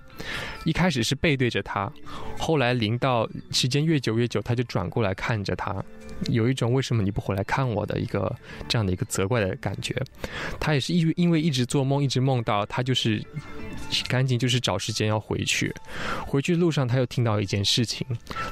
[0.65, 1.93] 一开始是背对着他，
[2.39, 5.85] 后来临到时间越久越久，他就转过来看着他，
[6.29, 8.35] 有一种为什么你不回来看我的一个
[8.69, 9.95] 这样的一个责怪的感觉。
[10.59, 13.23] 他也是因为因为一直做梦，一直梦到他就是
[14.09, 15.73] 赶紧就是找时间要回去。
[16.27, 18.07] 回去路上，他又听到一件事情，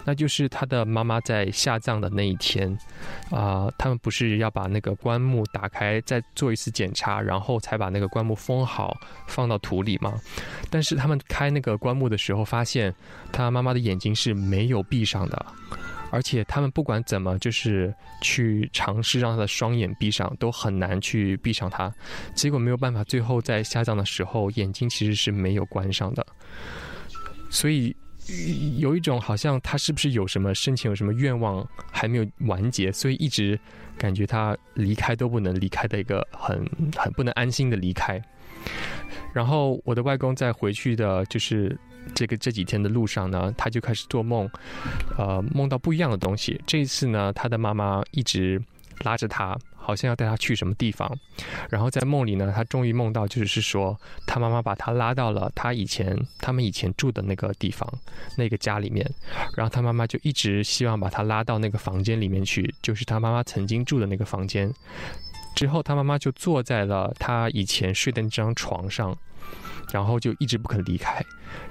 [0.05, 2.77] 那就是他的妈妈在下葬的那一天，
[3.31, 10.15] 啊，他们不是要把那个棺木打开，再做一次检查，然后才把那个棺木封好，放到土里吗？
[10.71, 12.95] 但是他们开那个棺木的时候，发现
[13.33, 15.47] 他妈妈的眼睛是没有闭上的。
[16.15, 21.93] 而且他们不管怎么，就是去尝试让他的双眼闭上，都很难去闭上它。
[22.37, 26.25] 结果没有办法，最后在下葬的时候，眼睛其实是没有关上的。
[27.51, 27.95] 所以
[28.79, 33.59] 有一种好像他是不是有什么生前有什么愿望还没有完结，所以一直
[33.99, 36.65] 感觉他离开都不能离开的一个很
[36.97, 38.23] 很不能安心的离开。
[39.33, 41.77] 然后我的外公在回去的，就是
[42.15, 44.51] 这个这几天的路上呢，他就开始做梦，
[45.17, 46.61] 呃，梦到不一样的东西。
[46.67, 48.61] 这一次呢，他的妈妈一直
[49.01, 51.11] 拉着他，好像要带他去什么地方。
[51.69, 57.89] 然后在梦里呢，他终于梦到，就是说他妈妈把他拉到了他以前他们以前住的那个地方，
[58.37, 59.05] 那个家里面。
[59.57, 64.73] 然后他妈妈就一直希望把他拉到那个房间里面去，就是他妈妈曾经住的那个房间。
[65.57, 69.17] 之后，他妈妈就坐在了他以前睡的那张床上，
[69.95, 71.25] 然后就一直不肯离开，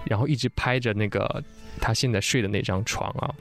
[0.06, 1.44] 然后一直拍着那个
[1.82, 3.36] 他现在睡的那张床啊。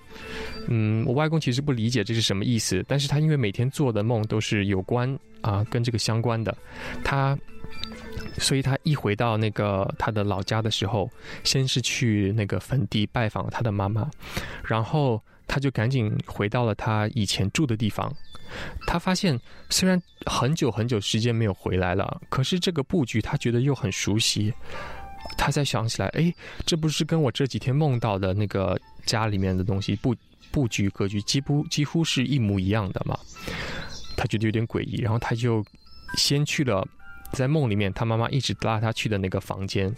[0.67, 6.53] 嗯，我外公其实不理解这是什么意思，但是他因为每天做的梦都是有关啊跟这个相关的，
[7.05, 7.39] 他，
[8.39, 11.09] 所以他一回到那个他的老家的时候，
[11.45, 14.11] 先是去那个坟地拜访他的妈妈，
[14.65, 18.13] 然后他就赶紧回到了他以前住的地方。
[18.87, 19.39] 他发现，
[19.71, 24.53] 虽然很久很久时间没有回来了，可是这个布局他觉得又很熟悉。
[25.39, 26.33] 他才想起来，哎，
[26.67, 30.15] 这不是跟我这几天梦到的那个家里面的东西布
[30.51, 33.19] 布局格局几乎几乎是一模一样的嘛？
[34.17, 35.65] 他觉得有点诡异，然后他就
[36.17, 36.87] 先去了。
[37.33, 39.91] 在梦里面，他妈妈一直拉他去的那个房间，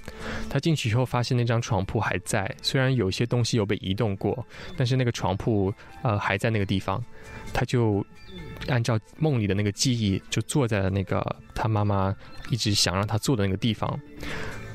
[0.48, 7.02] 他进去以后发现那张床铺还在，虽然有些东西有被移动过，但是那个床铺呃还在那个地方。
[7.52, 8.06] 他就
[8.68, 11.24] 按照梦里的那个记忆，就坐在了那个
[11.54, 12.14] 他妈妈
[12.50, 13.98] 一直想让他坐的那个地方。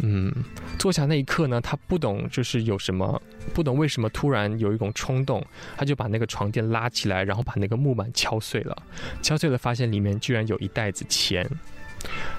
[0.01, 0.33] 嗯，
[0.77, 3.21] 坐下那一刻呢，他不懂就是有什么，
[3.53, 8.83] 不懂为什么突然有一种冲动，他就把那个床垫拉起来，然后把那个木板敲碎了，
[9.21, 11.45] 敲碎了发现里面居然有一袋子钱。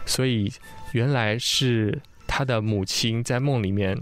[0.06, 0.50] 所以，
[0.92, 3.94] 原来是他的母亲在梦里面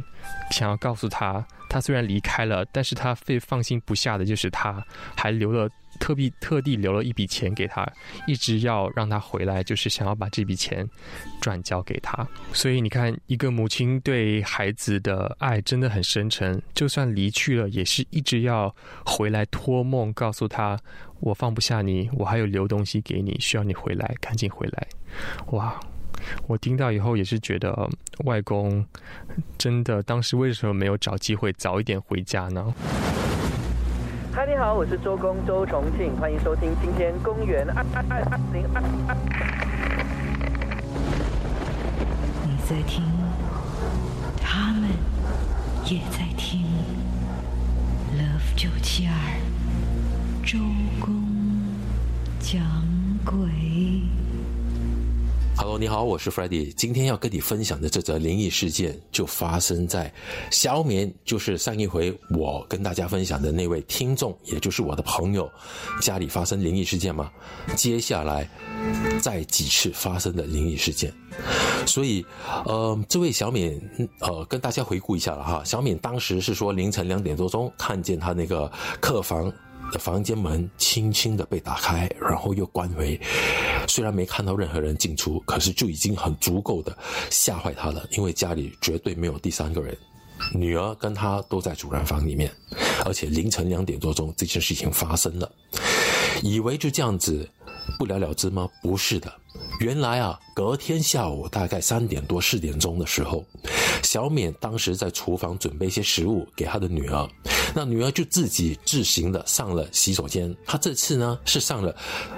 [0.52, 4.80] 想要告诉他，他虽然离开了，但是他最放心不下的就是他
[5.16, 7.86] 还留了特地特地留了一笔钱给他，
[8.26, 10.88] 一直要让他回来，就是想要把这笔钱
[11.40, 12.26] 转交给他。
[12.52, 20.78] 所以你看，一个母亲对孩子的爱真的很深沉，就算离去了，也是一直要回来托梦告诉他，
[21.20, 24.88] 我放不下你，我还有留东西给你，需要你回来，赶紧回来。
[25.50, 25.78] 哇！
[26.48, 27.88] 我听到以后也是觉得，
[28.24, 28.84] 外公
[29.56, 32.74] 真的当时为什么没有找机会早一点回家呢？
[34.38, 39.16] 嗨，你好，我是周公周重庆，欢迎收听今天公园二二二二零二二。
[42.46, 43.02] 你在听，
[44.40, 44.90] 他们
[45.86, 46.64] 也在听。
[48.16, 49.12] Love 九七二，
[50.46, 50.60] 周
[51.00, 51.20] 公
[52.38, 52.62] 讲
[53.24, 53.42] 鬼。
[55.60, 60.10] Hello，你好，我是 f r e d d y 今天要跟你分享的这则灵异事件，就发生在
[60.52, 65.50] 小敏，就是上一回我跟大家分享的那位听众，也就是我的朋友
[66.00, 67.28] 家里发生灵异事件吗？
[67.74, 68.48] 接下来
[69.20, 71.12] 再几次发生的灵异事件，
[71.84, 72.24] 所以，
[72.64, 73.82] 呃，这位小敏，
[74.20, 75.60] 呃，跟大家回顾一下了哈。
[75.64, 79.52] 小敏当时是说凌晨两点多钟，看见他那个客房。
[79.92, 83.20] 的房间门轻轻的被打开，然后又关回。
[83.86, 86.96] 虽然没看到任何人进出，可是就已经很足够的
[87.30, 88.06] 吓坏他了。
[88.12, 89.96] 因为家里绝对没有第三个人，
[90.52, 92.52] 女儿跟他都在主人房里面，
[93.04, 95.50] 而且凌晨两点多钟这件事情发生了，
[96.42, 97.48] 以为就这样子
[97.98, 98.68] 不了了之吗？
[98.82, 99.32] 不是的。
[99.80, 103.44] 原来啊，隔天下午大概三点多四点钟的时候，
[104.02, 107.28] 小敏当时在厨房准备一些食物给他的女儿，
[107.78, 110.52] 那女儿就自己自行的上了洗手间。
[110.66, 111.94] 她这次呢是上了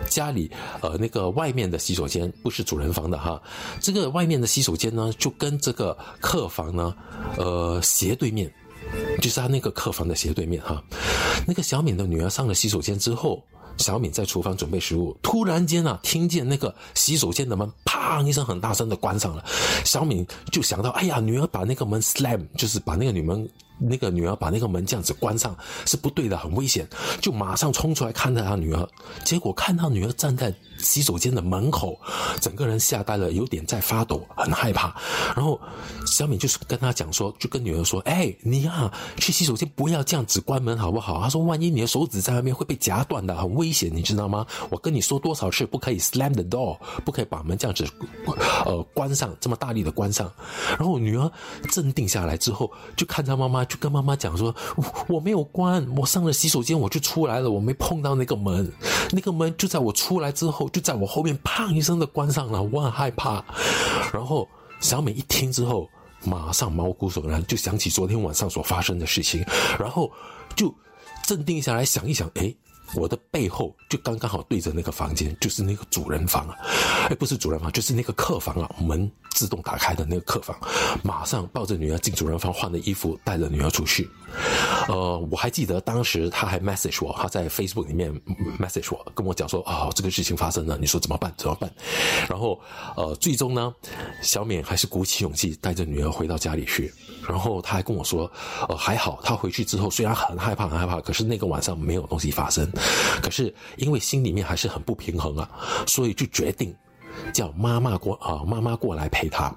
[0.07, 0.51] 家里
[0.83, 3.41] 呃那个外面的洗手间，不是主人房的哈。
[3.81, 6.95] 这个外面的洗手间呢，就跟这个客房呢，
[7.39, 8.53] 呃斜对面，
[9.23, 10.85] 就是他那个客房的斜对面哈。
[11.47, 13.43] 那个小敏的女儿上了洗手间之后。
[13.79, 19.43] 小敏在厨房准备食物，突然间啊，听见那个洗手间的门啪砰一声很大声的关上了。
[19.87, 23.49] 小敏就想到，哎呀，女儿把那个门 slam，就是把那个女门。
[23.81, 26.87] 那个女儿把那个门这样子关上是不对的，很危险，
[27.21, 28.89] 就马上冲出来看着她女儿，
[29.25, 31.99] 结果看到女儿站在洗手间的门口，
[32.41, 34.95] 整个人吓呆了，有点在发抖，很害怕。
[35.35, 35.59] 然后
[36.07, 44.47] 小敏就是跟她讲说，就跟女儿说：“哎，你啊，去洗手间不要这样子关门好不好？”她说：“万一你的手指在外面会被夹断的，很危险，你知道吗？
[44.71, 47.87] 我跟你说多少次，不可以 slam the door，不可以把门这样子
[48.67, 50.31] 呃关上，这么大力的关上。”
[50.79, 51.31] 然后女儿
[51.71, 53.67] 镇定下来之后，就看到妈妈。
[53.71, 54.53] 就跟妈妈讲说，
[55.09, 58.71] 我没有关，我上了洗手间我就出来了，我没碰到那个门，
[59.13, 63.45] 那个门就在我出来之后，就在我后面砰一声的关上了，我很害怕。
[64.13, 64.49] 然后
[64.81, 65.89] 小美一听之后，
[66.25, 69.45] 马上毛骨悚然，就想起昨天晚上所发生的事情，
[69.79, 70.11] 然后
[70.57, 70.75] 就
[71.25, 72.53] 镇定下来想一想，哎。
[72.95, 76.57] 我的背后就刚刚好对着那个房间，就是那个主人房啊，
[77.09, 80.57] 哎，不是主人房，就是那个客房啊，门自动打开的那个客房，
[81.03, 84.09] 马上抱着女儿进主人房换了衣服，带着女儿出去。
[84.89, 88.13] 呃，我还记得当时他还 message 我，他在 Facebook 里面
[88.59, 91.33] message 我，跟我讲说啊，这个事情发生了，你说怎么办？
[91.37, 91.71] 怎么办？
[92.29, 92.61] 然后
[92.97, 93.73] 呃，最终呢，
[94.23, 96.93] 小敏还是鼓起勇气带着女儿回到家里去。
[97.29, 98.31] 然后他还跟我说，
[98.69, 102.69] 呃，还好，他回去之后虽然很害怕，很害怕，可是那个晚上没有东西发生。
[103.23, 105.51] 可是因为心里面还是很不平衡啊，
[105.87, 106.75] 所以就决定
[107.33, 109.55] 叫妈妈过啊，妈妈过来陪他。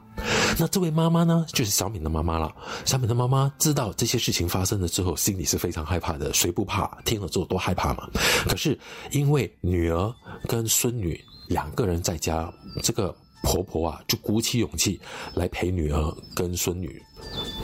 [0.59, 2.53] 那这位妈妈呢，就是小敏的妈妈了。
[2.85, 6.31] 小敏的妈妈知道这些事情发生了之后，心里是非常害怕的。
[6.33, 6.85] 谁不怕？
[7.05, 8.07] 听了之后多害怕嘛。
[8.47, 8.77] 可是
[9.11, 10.13] 因为女儿
[10.47, 14.99] 跟孙女两个人在家，这个婆婆啊就鼓起勇气
[15.33, 17.01] 来陪女儿跟孙女。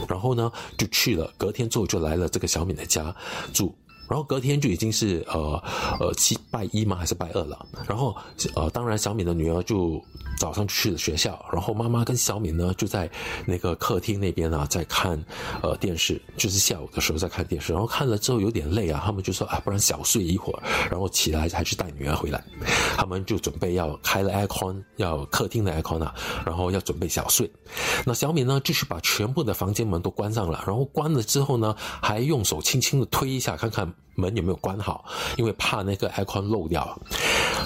[0.07, 1.31] 然后呢，就去了。
[1.37, 3.15] 隔天之后就来了这个小敏的家
[3.53, 3.75] 住。
[4.09, 5.61] 然后隔天就已经是呃
[5.99, 6.95] 呃七拜一吗？
[6.95, 7.65] 还是拜二了？
[7.87, 8.15] 然后
[8.55, 10.01] 呃，当然小敏的女儿就
[10.37, 13.09] 早上去了学校，然后妈妈跟小敏呢就在
[13.45, 15.23] 那个客厅那边啊在看
[15.61, 17.71] 呃电视，就是下午的时候在看电视。
[17.71, 22.43] 然后看了之后有点累啊，他们就说啊，不然小睡一会儿，然后起来还去带女儿回来。
[22.97, 27.49] 他们就准备要开了 aircon，要客厅的 aircon 啊，然后要准备小睡。
[28.05, 33.93] 那小敏呢，就是把全部的房间门都关上了，然后关了之后呢，还用手轻轻的推一下，看看。
[34.15, 35.05] 门有没有关好？
[35.37, 36.99] 因为怕那个 icon 漏掉，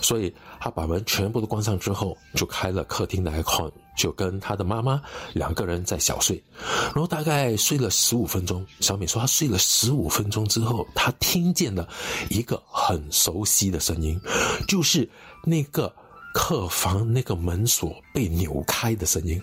[0.01, 5.01] 所以他把门全部都关上之后，就开了客厅的 icon，就跟他的妈妈
[5.33, 6.41] 两个人在小睡。
[6.59, 11.87] 然后大概睡了十五分钟，小敏说她睡了十五分钟之后，她听见了
[12.29, 14.19] 一个很熟悉的声音，
[14.67, 15.09] 就是
[15.43, 15.91] 那个
[16.33, 19.41] 客房那个门锁被扭开的声音。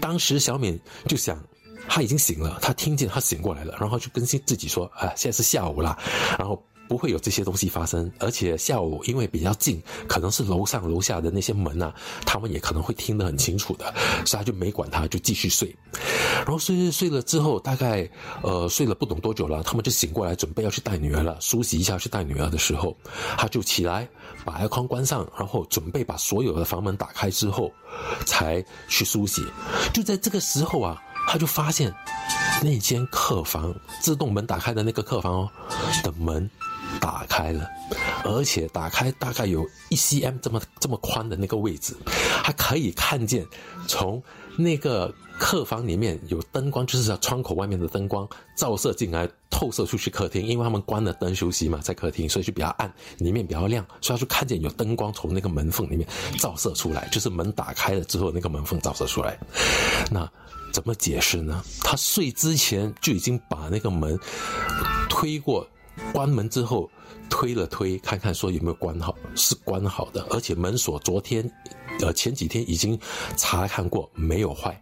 [0.00, 0.78] 当时小敏
[1.08, 1.36] 就想。
[1.88, 5.98] 他已经醒了，他听见他醒过来了，然后就更新自己说：“啊，现在是下午了，
[6.38, 13.92] 然后不会有这些东西发生，而且下午因为比较近，可能是楼上楼下的那些门啊，他们也可能会听得很清楚的，
[14.24, 15.74] 所以他就没管他，就继续睡。
[16.36, 18.08] 然后睡睡睡了之后，大概
[18.42, 22.96] 呃睡了不懂多久了，他们就醒过来，准备要去带女儿了，梳洗一下去带女儿的时候，
[23.36, 24.08] 他就起来
[24.44, 27.72] 把开框关上，然后准备把所有的房门打开之后，
[28.26, 29.44] 才去梳洗。
[29.94, 31.02] 就在这个时候啊。
[31.28, 31.94] 他就发现，
[32.62, 35.50] 那间客房自动门打开的那个客房哦
[36.02, 36.48] 的门
[37.00, 37.66] 打开了，
[38.24, 41.96] 而且打开大概有一 cm 这么这么宽的那个位置，
[42.44, 43.46] 他可以看见
[43.86, 44.22] 从
[44.56, 56.06] 那个客房里面有灯光，就是在窗口外面的灯光照射进来，透射出去客厅，因为他们关了灯休息嘛，在客厅，所以就比较暗，里面比较亮，所以他就看见有灯光从那个门缝里面
[56.38, 59.38] 照射出来，就是门打开了之后那个门缝照射出来，
[60.10, 60.30] 那。
[60.72, 61.62] 怎么解释呢？
[61.80, 64.18] 他睡之前就已经把那个门
[65.08, 65.66] 推过，
[66.12, 66.90] 关门之后
[67.28, 71.48] 推了推，看看说有没有关好，是关好的，而且门锁昨天，
[72.00, 72.98] 呃前几天已经
[73.36, 74.80] 查看过没有坏。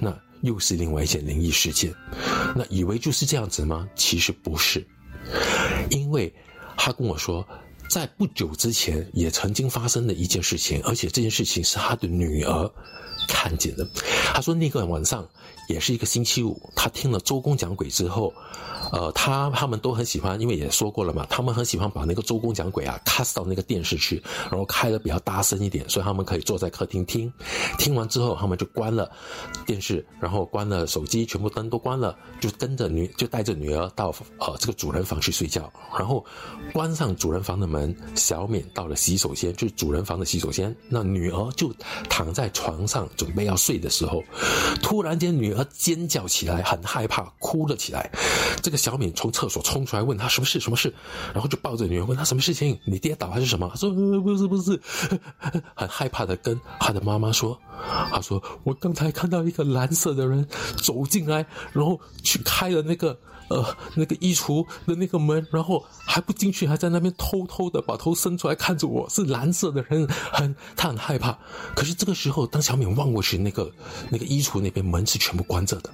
[0.00, 1.92] 那又是另外一件灵异事件。
[2.54, 3.88] 那以为就是这样子吗？
[3.94, 4.86] 其实不是，
[5.90, 6.32] 因为
[6.76, 7.46] 他跟我说，
[7.88, 12.70] 在不久之前也曾经发生了一件事情，而且这件事情是他的女儿。
[13.28, 13.84] 看见的，
[14.32, 15.28] 他说那个晚上
[15.68, 18.32] 也是一个星期五，他听了周公讲鬼之后。
[18.92, 27.32] 呃，他他们都很喜欢，因为也说过了嘛，他们很喜欢把那个周公讲鬼啊 cast 到那个电视去，然后开的比较大声一点，所以他们可以坐在客厅听。
[27.78, 29.10] 听完之后，他们就关了
[29.66, 35.68] 电视，然后关了手机，全部灯都关了，就跟着女，就带着女儿到呃这个主人房去睡觉。
[35.98, 36.24] 然后
[36.72, 40.72] 关上主人房的门，小敏到了洗手间，就是主人房的洗手间。
[40.88, 41.74] 那女儿就
[42.08, 44.22] 躺在床上准备要睡的时候，
[44.80, 48.10] 突然间女儿儿尖叫起来，很害怕，哭了起来。
[48.62, 50.60] 这个小敏从厕所冲出来，问他什么事？
[50.60, 50.92] 什么事？
[51.32, 52.78] 然后就抱着女儿问他什么事情？
[52.84, 53.68] 你跌倒还是什么？
[53.72, 54.80] 他说不是不是，
[55.74, 57.58] 很害怕的跟他的妈妈说。
[58.10, 60.46] 他说我刚才看到一个蓝色的人
[60.76, 63.18] 走进来，然后去开了那个。
[63.48, 71.38] 呃，那个衣橱的那个门，然后还不进去，还在那边偷偷的把头伸出来看着我，是蓝色的人，很他很害怕。
[71.74, 73.70] 可是这个时候，当小敏望过去，那个
[74.10, 75.90] 那个衣橱那边门是全部关着的。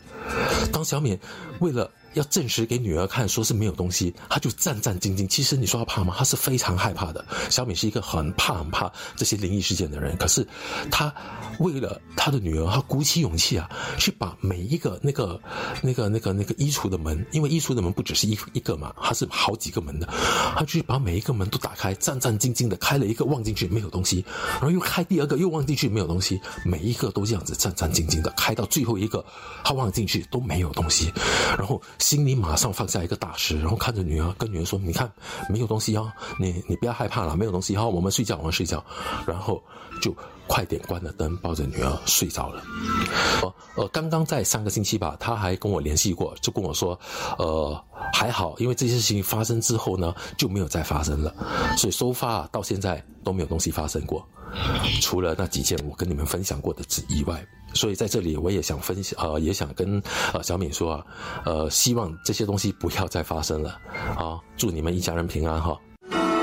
[0.73, 1.19] 当小敏
[1.61, 1.91] 为了。
[2.15, 5.27] 要证实给女儿看，说是没有东西，他就战战兢兢。
[5.27, 6.15] 其实你说他怕吗？
[6.17, 7.25] 他是非常害怕的。
[7.49, 10.47] 小敏是一个很怕很怕这些灵异事件的人，可是
[10.91, 11.13] 他
[11.59, 15.41] 为了他的女儿，他鼓起勇气啊，去把每一个那个
[15.83, 20.07] 那个那个那个衣橱的门，因为衣橱的门不只是一一个嘛，它是好几个门的，
[20.55, 29.25] 他去把每一个门都打开，战战兢兢的开了一个，望进去没有东西，然后又开第二个，又望进去没有东西，每一个都这样子战战兢兢的开到最后一个，
[29.65, 31.11] 他望进去都没有东西，
[31.57, 31.81] 然后。
[32.03, 35.11] 心里马上放下一个大石，然后看着女儿，跟女儿说：“你看，
[35.49, 38.85] 没有东西哦，你你不要害怕了，没有东西哈，我们睡觉，我们睡觉。”
[39.25, 39.63] 然后
[40.03, 40.15] 就
[40.49, 42.63] 快点关了灯，抱着女儿睡着了。
[43.41, 46.99] 呃呃，刚刚在上个星期吧，他还跟我联系过，就跟我说
[47.39, 51.33] ：“呃，还好，因为这些事情发生之后呢，就没有再发生了，
[51.79, 54.27] 所以收发到现在都没有东西发生过，
[55.01, 57.43] 除了那几件我跟你们分享过的之以外。”
[57.75, 60.03] 所以在这里，我也想分享，呃，也想跟
[60.33, 61.07] 呃小敏说啊，
[61.45, 63.79] 呃，希望这些东西不要再发生了，
[64.17, 65.79] 啊，祝你们一家人平安哈。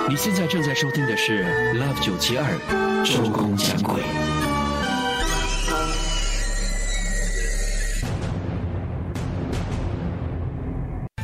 [0.10, 1.44] 你现在正在收听的是
[1.76, 4.29] Love 九七二收工讲鬼。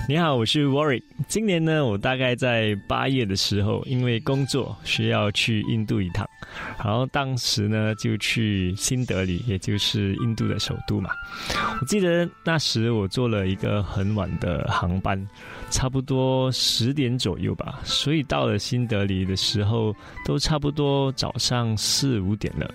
[0.08, 1.02] 你好，我是 Warwick。
[1.28, 6.30] 今年呢，我大概在八月的时候，因为工作需要去印度一趟，
[6.78, 11.10] 然后当时呢就去新德里，也就是印度的首都嘛。
[11.82, 15.20] 我记得那时我坐了一个很晚的航班，
[15.72, 22.72] 差不多十点左右吧，所以到了新德里的时候都差不多早上四五点了。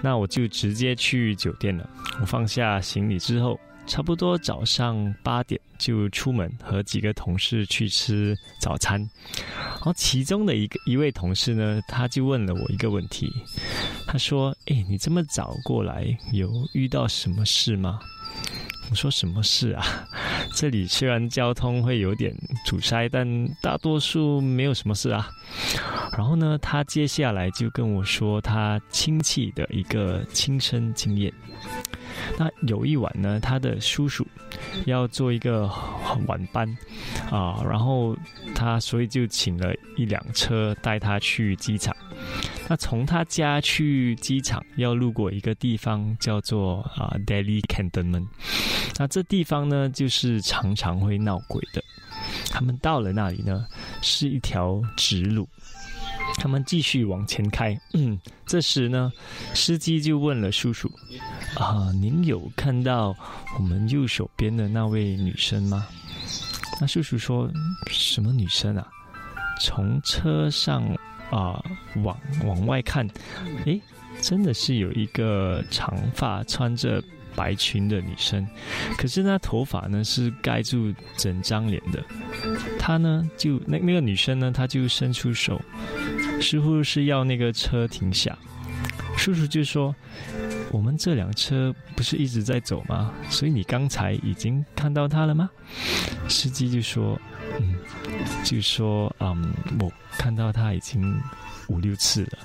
[0.00, 1.90] 那我就直接去酒店了。
[2.20, 3.58] 我放下行李之后。
[3.86, 8.98] 差不多早上八点就出门，和几个同事去吃早餐。
[9.38, 13.30] 然后其中的一个一位同事呢，他就问了我一个问题，
[14.06, 18.00] 他说：“哎，你这么早过来，有遇到什么事吗？”
[18.90, 20.06] 我说：“什么事啊？
[20.54, 23.26] 这里虽然交通会有点阻塞，但
[23.62, 25.28] 大多数没有什么事啊。”
[26.16, 31.32] 然后呢，他接下来就跟我说他亲戚的一个亲身经验。
[32.38, 34.24] 那有一晚呢，他的叔叔
[34.86, 35.68] 要做一个
[36.26, 36.68] 晚班
[37.30, 38.16] 啊，然后
[38.54, 41.94] 他所以就请了一辆车带他去机场。
[42.68, 48.23] 那从他家去机场要路过一个地方叫做啊 Delhi Cantonment，
[48.98, 51.82] 那这地方呢就是常常会闹鬼的。
[52.50, 53.66] 他们到了那里呢，
[54.02, 55.48] 是一条直路。
[56.36, 59.12] 他们继续往前开，嗯， 这时呢，
[59.54, 60.90] 司机就问了叔叔
[61.56, 63.14] ：“啊，您有看到
[63.58, 65.86] 我们右手边的那位女生吗？”
[66.80, 67.50] 那叔叔说
[67.90, 68.86] ：“什么女生啊？”
[69.60, 70.84] 从车上
[71.30, 71.62] 啊
[72.02, 73.08] 往往外看，
[73.64, 73.80] 诶，
[74.20, 77.02] 真的是有一个长发、穿着
[77.36, 78.46] 白裙的女生，
[78.96, 82.02] 可是那头发呢是盖住整张脸的。
[82.78, 85.60] 她呢就那那个女生呢，她就伸出手。
[86.40, 88.36] 似乎是要那个车停下，
[89.16, 89.94] 叔叔就说
[90.72, 93.12] ：“我们这辆车不是一直在走吗？
[93.30, 95.48] 所以你刚才已经看到他了吗？”
[96.28, 97.18] 司机就说
[97.60, 97.76] ：“嗯，
[98.42, 101.18] 就说嗯，我看到他已经
[101.68, 102.38] 五六次了。”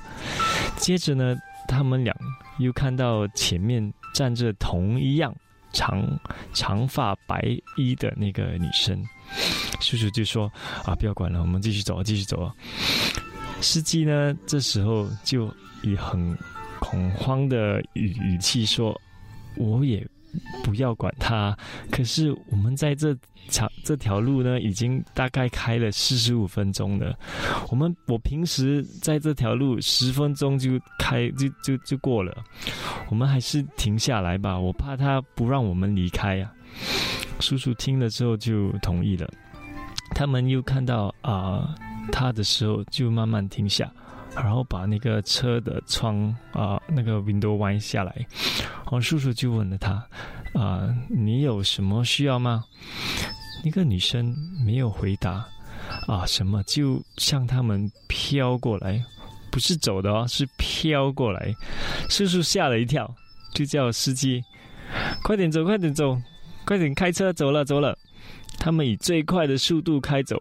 [0.77, 1.35] 接着呢，
[1.69, 2.13] 他们俩
[2.57, 5.33] 又看到前面站着同一样
[5.71, 6.03] 长
[6.51, 7.39] 长发白
[7.77, 9.01] 衣的那个女生，
[9.79, 10.51] 叔叔就说
[10.83, 12.51] ：“啊，不要管了，我们继续走，继续走。”
[13.61, 15.53] 司机呢，这时候就
[15.83, 16.35] 以很
[16.79, 18.99] 恐慌的语语气说
[19.55, 20.05] ：“我也
[20.63, 21.57] 不要管他。
[21.91, 23.15] 可是我们在这
[23.49, 27.17] 条这条路呢，已经大概开了四十五分钟了。
[27.69, 32.35] 我们我平时在这条路十分钟就开就就就过了。
[33.09, 36.51] 我们还是停下来吧，我怕他不让我们离开呀。”
[37.39, 39.29] 叔叔听了之后就同意了。
[40.15, 41.75] 他们又看到啊。
[42.11, 43.87] 他的时候就慢慢停下，
[44.35, 48.25] 然后把那个车的窗啊，那个 window 弯下来。
[48.91, 50.03] 然叔叔就问了他
[50.53, 52.63] ：“啊，你有什么需要吗？”
[53.63, 55.45] 那个女生没有回答。
[56.07, 56.61] 啊，什么？
[56.63, 59.03] 就向他们飘过来，
[59.51, 61.53] 不是走的哦，是飘过来。
[62.09, 63.11] 叔叔吓了一跳，
[63.53, 64.43] 就叫司机
[65.23, 66.17] 快点走，快点走，
[66.65, 67.97] 快点开车走了走了。
[68.59, 70.39] 他们以最快的速度开走，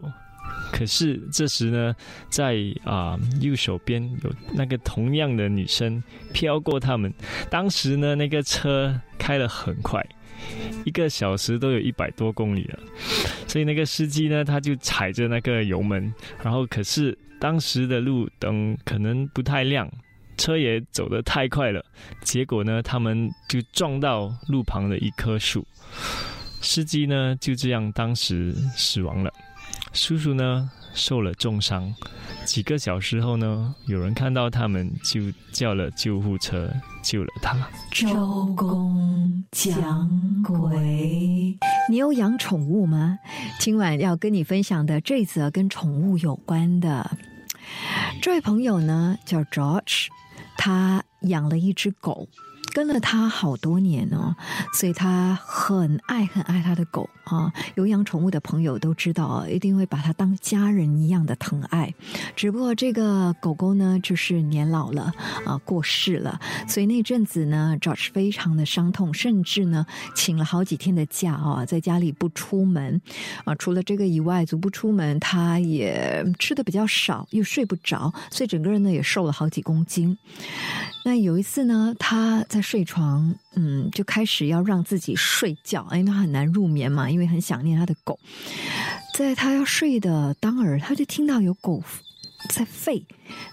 [0.79, 1.93] 可是这时呢，
[2.29, 2.55] 在
[2.85, 6.01] 啊右手边有那个同样的女生
[6.31, 7.13] 飘过他们。
[7.49, 10.01] 当时呢，那个车开得很快，
[10.85, 12.79] 一个小时都有一百多公里了。
[13.45, 19.91] 所以那个司机呢，他就踩着那个油门，然后可是当时的路灯可能不太亮，
[20.37, 21.83] 车也走得太快了，
[22.21, 25.67] 结果呢，他们就撞到路旁的一棵树。
[26.61, 29.33] 司机呢就这样当时死亡了，
[29.91, 31.93] 叔叔呢受了重伤。
[32.45, 35.21] 几个小时后呢，有人看到他们，就
[35.51, 36.71] 叫了救护车
[37.03, 37.55] 救了他。
[37.91, 40.09] 周公讲
[40.43, 41.57] 鬼，
[41.89, 43.17] 你有养宠物吗？
[43.59, 47.17] 今晚要跟你分享的这则跟宠物有关的，
[48.21, 50.07] 这位朋友呢叫 George，
[50.57, 52.27] 他养了一只狗。
[52.71, 54.35] 跟了他好多年哦，
[54.73, 57.53] 所以他很爱很爱他的狗啊。
[57.75, 61.93] 有养宠物的朋友都知道，一定会把它当家人一样的疼爱。
[62.35, 65.13] 只不过这个狗狗呢，就是年老了
[65.45, 73.01] 啊，过世了，所以那阵子呢，George 非常的伤痛，甚至呢，请了好几天的假啊，在家里不出门
[73.45, 73.55] 啊。
[73.55, 80.17] 除了这个以外，足不出门，他也吃的比较少，又睡不着，所以整个人呢也瘦了好几公斤。
[81.05, 88.19] 那有一次呢，他在睡床，嗯，就开始要让自己睡觉，因为，他很难入眠嘛，因为很想念他的狗。
[89.13, 91.83] 在他要睡的当儿，他就听到有狗
[92.49, 93.03] 在吠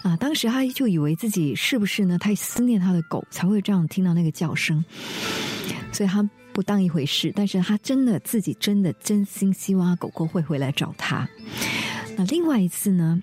[0.02, 2.18] 啊，当时他就以为自己是不是呢？
[2.18, 4.84] 他思念他的狗才会这样听到那个叫声，
[5.92, 6.22] 所以他
[6.52, 7.32] 不当一回事。
[7.34, 11.28] 但是他真的自己真的真心希望狗狗会回来找他。
[12.16, 13.20] 那另外一次呢？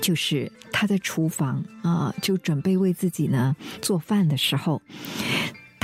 [0.00, 4.80] 就是他在厨房啊，就准备为自己呢做饭的时候，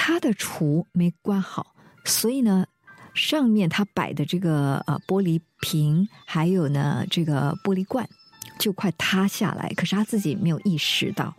[0.08, 1.74] 他的厨没关好，
[2.06, 2.64] 所以呢，
[3.12, 8.08] 上面他摆的这个呃玻璃瓶，还有呢这个玻璃罐，
[8.58, 9.70] 就快塌下来。
[9.76, 11.34] 可是他自己没有意识到，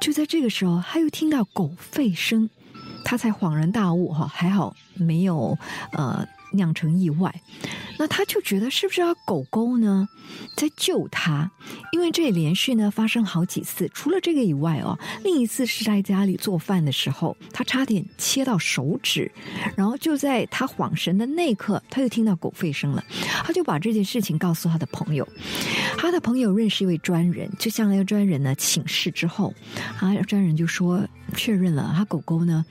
[0.00, 2.48] 就在这个时候，他又听到狗吠声，
[3.04, 5.58] 他才恍然大悟哈，还好没有
[5.90, 6.24] 呃。
[6.54, 7.34] 酿成意外，
[7.98, 10.08] 那他就觉得是不是要狗狗呢
[10.56, 11.50] 在救他？
[11.92, 19.30] 因为这连续呢发生好几次，除了这个以外哦，另一次是在家里做饭的时候，他差点切到手指，
[19.76, 23.04] 然后就在他恍神的那一刻，他就听到狗吠声了，
[23.44, 25.26] 他就把这件事情告诉他的朋友，
[25.96, 29.54] 他的朋友认识一位专人，就向那个专人呢请示之后，
[29.98, 32.64] 啊，专人就说确认了，他狗狗呢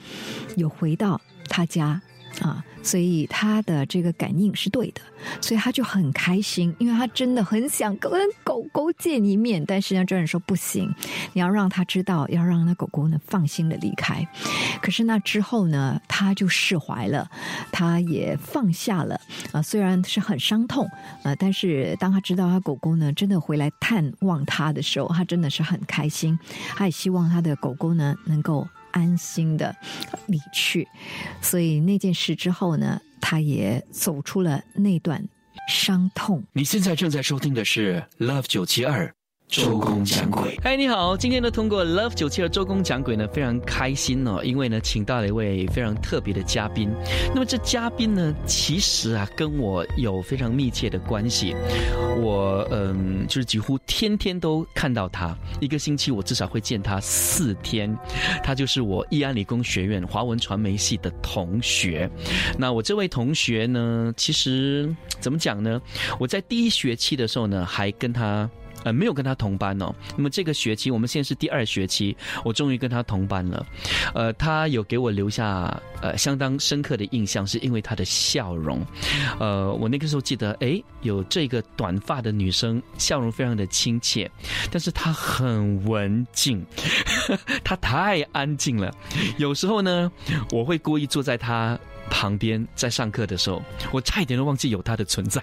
[0.55, 1.19] 有回到
[1.49, 2.01] 他家。
[2.41, 5.01] 啊，所以他的这个感应是对的，
[5.39, 8.11] 所以他就很开心，因为他真的很想跟
[8.43, 9.63] 狗狗见一面。
[9.65, 10.93] 但是呢，专人说不行，
[11.33, 14.27] 你要让他知道，要让那狗狗呢放心的离开。
[14.81, 17.29] 可是那之后呢，他就释怀了，
[17.71, 19.19] 他也放下了
[19.51, 19.61] 啊。
[19.61, 20.87] 虽然是很伤痛
[21.23, 26.37] 啊，但是当他知道他狗狗呢真的回来探望他的时候，他真的是很开心。
[26.75, 28.67] 他也希望他的狗狗呢能够。
[28.93, 29.75] 安心的
[30.27, 30.87] 离去，
[31.41, 35.23] 所以那件事之后呢，他也走出了那段
[35.67, 36.41] 伤痛。
[36.53, 39.13] 你现在正在收听的是 Love 九七二。
[39.53, 41.15] 周公讲鬼，嗨，你好！
[41.15, 46.89] 今天呢，通过 Love 九七的周公讲鬼呢，非常开心哦，因为呢，请到了一位非常特别的嘉宾。
[47.35, 51.55] 那么这嘉宾呢，其实啊，跟我有非常密切的关系。
[52.19, 57.95] 我嗯，就是几乎天天都看到他，一个星期我至少会见他四天。
[58.43, 62.09] 他就是我义安理工学院华文传媒系的同学。
[62.57, 65.79] 那我这位同学呢，其实怎么讲呢？
[66.19, 68.49] 我在第一学期的时候呢，还跟他。
[68.83, 69.93] 呃，没有跟他同班哦。
[70.15, 73.65] 那么这个学期，我们现在是第二学期，我终于跟他同班了。
[74.13, 78.85] 呃，他有给我留下呃相当深刻的印象，是因为他的笑容。
[79.39, 84.29] 呃，我那个时候记得，哎，有这个短发的女生，笑容非常的亲切，
[84.71, 86.65] 但是她很文静，
[87.63, 88.93] 她太安静了。
[89.37, 90.11] 有时候呢，
[90.51, 91.77] 我会故意坐在她
[92.09, 93.61] 旁边，在上课的时候，
[93.91, 95.41] 我差一点都忘记有她的存在。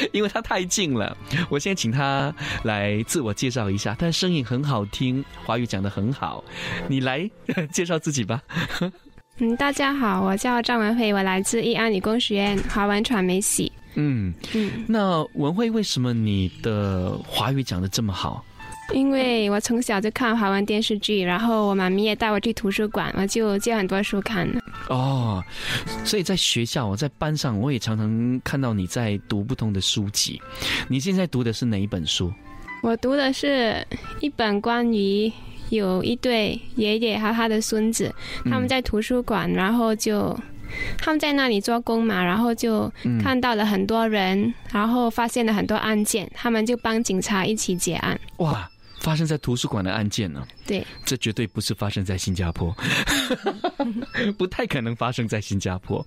[0.12, 1.16] 因为他太近了，
[1.48, 2.34] 我现在请他
[2.64, 3.94] 来自我介绍一下。
[3.94, 6.44] 他的声音很好听，华语讲的很好，
[6.88, 7.28] 你来
[7.72, 8.42] 介绍自己吧。
[9.40, 13.70] 嗯，大家好，我叫张文慧，我来自义安理工学院华文传媒系。
[13.94, 18.44] 嗯嗯，那文慧，为什么你的华语讲的这么好？
[18.94, 24.48] 因为我从小就看华文电视剧，然后我妈咪也带我去图书馆，我就借很多书看。
[24.88, 25.44] 哦，
[26.04, 30.40] 所以在学校，我在班上，我也常常看到你在读不同的书籍。
[30.88, 32.32] 你现在读的是哪一本书？
[32.82, 33.86] 我读的是
[34.20, 35.30] 一本关于
[35.68, 38.14] 有一对爷爷和他的孙子，
[38.44, 40.34] 他们在图书馆，然后就
[40.96, 42.90] 他们在那里做工嘛，然后就
[43.22, 48.18] 看到了很多人，然后发现了很多案件，他们就帮警察一起结案。
[48.38, 48.70] 哇！
[49.00, 50.46] 发生在图书馆的案件呢？
[50.66, 52.74] 对，这绝对不是发生在新加坡，
[54.36, 56.04] 不太可能发生在新加坡。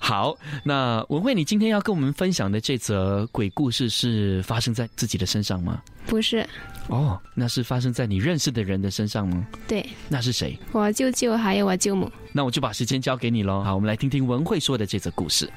[0.00, 5.80] 好，那文慧，你今天要跟我们分享的这则鬼故事是发生在自己的身上吗？
[6.06, 6.46] 不是。
[6.88, 9.46] 哦，那是发生在你认识的人的身上吗？
[9.68, 9.86] 对。
[10.08, 10.58] 那是谁？
[10.72, 12.10] 我舅舅还有我舅母。
[12.32, 13.62] 那我就把时间交给你喽。
[13.62, 15.48] 好，我们来听听文慧说的这则故事。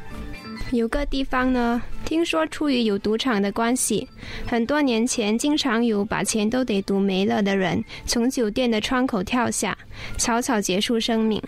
[0.74, 4.08] 有个地方呢，听说出于有赌场的关系，
[4.48, 9.78] 很多年前经常有把钱都得赌没了的人从酒店的窗口跳下，
[10.18, 11.40] 草草结束生命。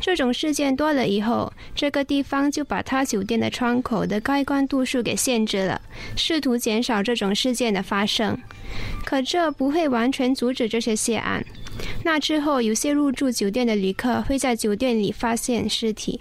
[0.00, 5.80] 这种事件多了以后，这个地方就把他酒店的窗口的开关度数给限制了，
[6.16, 8.36] 试图减少这种事件的发生。
[9.04, 11.44] 可这不会完全阻止这些血案。
[12.02, 16.20] 那之后，有些入住酒店的旅客会在酒店里发现尸体，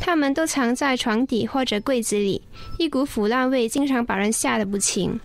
[0.00, 2.42] 他们都藏在床底或者柜子里，
[2.78, 5.18] 一股腐烂味经常把人吓得不轻。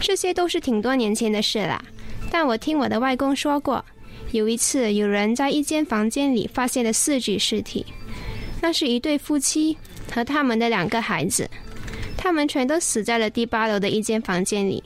[0.00, 1.82] 这些都是挺多年前的事啦，
[2.30, 3.84] 但我听我的外公说过，
[4.32, 7.84] 有一次有人在一间房间里发现了四具尸体，
[8.60, 9.76] 那是一对夫妻
[10.10, 11.48] 和他们的两个孩子，
[12.16, 14.82] 他们全都死在了第八楼的一间房间里。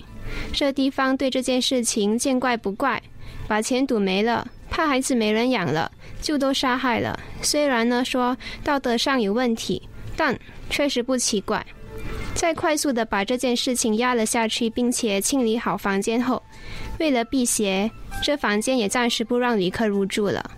[0.52, 3.02] 这地方对这件事情见怪不怪。
[3.48, 5.90] 把钱赌没了，怕孩子没人养了，
[6.20, 7.18] 就都杀害了。
[7.40, 9.82] 虽然呢说道德上有问题，
[10.14, 10.38] 但
[10.68, 11.64] 确实不奇怪。
[12.34, 16.40] 在快速的把这件事情压了下去，并且清理好房间后，
[17.00, 17.90] 为了辟邪，
[18.22, 20.48] 这房间也暂时不让旅客入住了。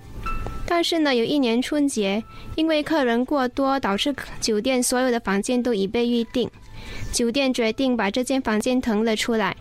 [0.66, 2.22] 但是呢，有一年春节，
[2.57, 6.51] 因为客人过多，导致酒店所有的房间都已被预定，
[7.12, 9.57] 酒店决定把这间房间腾了出来。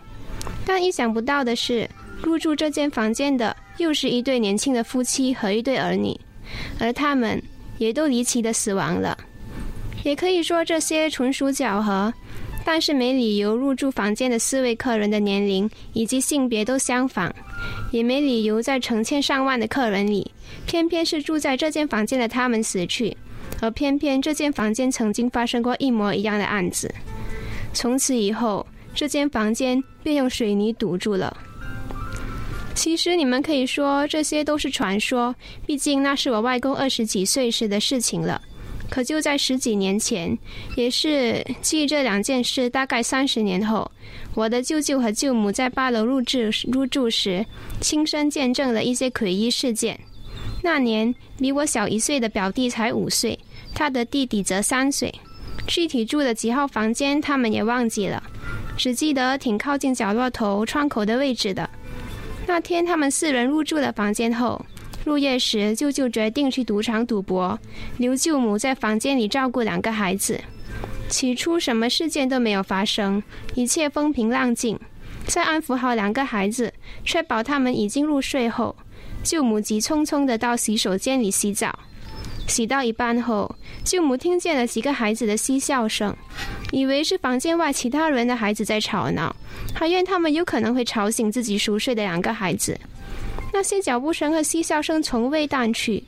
[0.66, 1.88] 但意想不到的是。
[2.22, 6.18] 入住这间房间的又是一对年轻的夫妻和一对儿女，
[6.78, 7.42] 而他们
[7.78, 9.16] 也都离奇的死亡了。
[10.02, 12.12] 也可以说这些纯属巧合，
[12.64, 17.30] 但是没理由入住房间的四位客人的年龄以及性别都相仿，
[17.90, 20.30] 也没理由在成千上万的客人里，
[20.66, 23.16] 偏偏是住在这间房间的他们死去，
[23.60, 26.92] 而偏偏这间房间曾经发生过一模一样的案子。
[27.72, 31.36] 从此以后，这间房间便用水泥堵住了。
[32.74, 35.34] 其实你们可以说这些都是传说，
[35.66, 38.40] 毕竟那是我外公二十几岁时的事情了。
[38.88, 40.36] 可就在十几年前，
[40.76, 43.88] 也是继这两件事大概三十年后，
[44.34, 46.38] 我的舅舅和舅母在八楼入住
[46.72, 47.44] 入住时，
[47.80, 49.98] 亲身见证了一些诡异事件。
[50.62, 53.38] 那年比我小一岁的表弟才五岁，
[53.74, 55.14] 他的弟弟则三岁。
[55.68, 58.20] 具体住的几号房间他们也忘记了，
[58.76, 61.68] 只记得挺靠近角落头窗口的位置的。
[62.52, 64.60] 那天，他们四人入住了房间后，
[65.04, 67.56] 入夜时，舅舅决定去赌场赌博，
[67.98, 70.40] 留舅母在房间里照顾两个孩子。
[71.08, 73.22] 起初，什么事件都没有发生，
[73.54, 74.76] 一切风平浪静。
[75.26, 76.74] 在安抚好两个孩子，
[77.04, 78.74] 确保他们已经入睡后，
[79.22, 81.78] 舅母急匆匆地到洗手间里洗澡。
[82.50, 86.14] 洗到一半后，舅母听见了几个孩子的嬉笑声，
[86.72, 89.34] 以为是房间外其他人的孩子在吵闹，
[89.72, 92.78] 还怨他们有可能会吵醒自己熟睡的两个孩子。
[93.52, 96.02] 那些脚步声和嬉笑声从未淡去，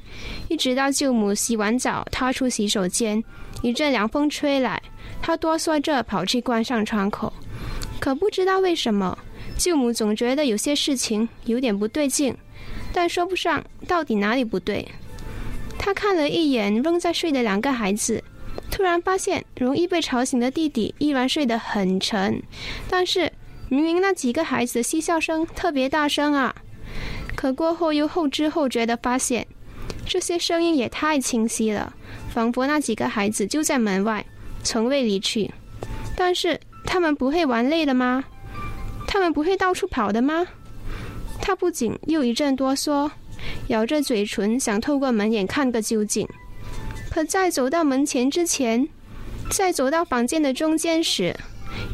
[0.49, 3.22] 一直到舅母洗完澡踏出洗手间，
[3.62, 4.82] 一阵凉风吹来，
[5.22, 7.32] 她哆嗦着跑去关上窗口。
[8.01, 9.16] 可不知道为什么，
[9.57, 12.36] 舅母总觉得有些事情有点不对劲，
[12.93, 14.86] 但说不上到底哪里不对。
[15.85, 18.22] 他看了一眼仍在睡的两个孩子，
[18.70, 22.41] 突然发现容易被吵醒的弟弟依然睡得很沉，
[22.89, 23.30] 但是
[23.68, 26.55] 明明那几个孩子的嬉笑声特别大声啊！
[27.35, 29.45] 可过后又后知后觉的发现，
[30.07, 31.93] 这些声音也太清晰了，
[32.33, 34.24] 仿佛那几个孩子就在门外，
[34.62, 35.51] 从未离去。
[36.16, 38.22] 但是他们不会玩累了吗？
[39.09, 40.47] 他们不会到处跑的吗？
[41.41, 43.11] 他不仅又一阵哆嗦。
[43.68, 46.28] 咬着嘴唇，想透过门眼看个究竟。
[47.11, 48.88] 可在走到门前之前，
[49.51, 51.36] 在走到房间的中间时，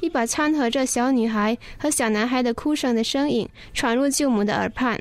[0.01, 5.01] 一把掺和着小女孩和小男孩的哭声的声音传入舅母的耳畔，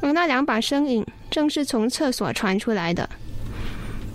[0.00, 3.08] 而那两把声音正是从厕所传出来的。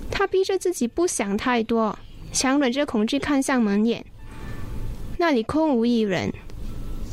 [0.09, 1.97] 他逼着自己不想太多，
[2.31, 4.05] 强忍着恐惧看向门眼，
[5.17, 6.33] 那里空无一人。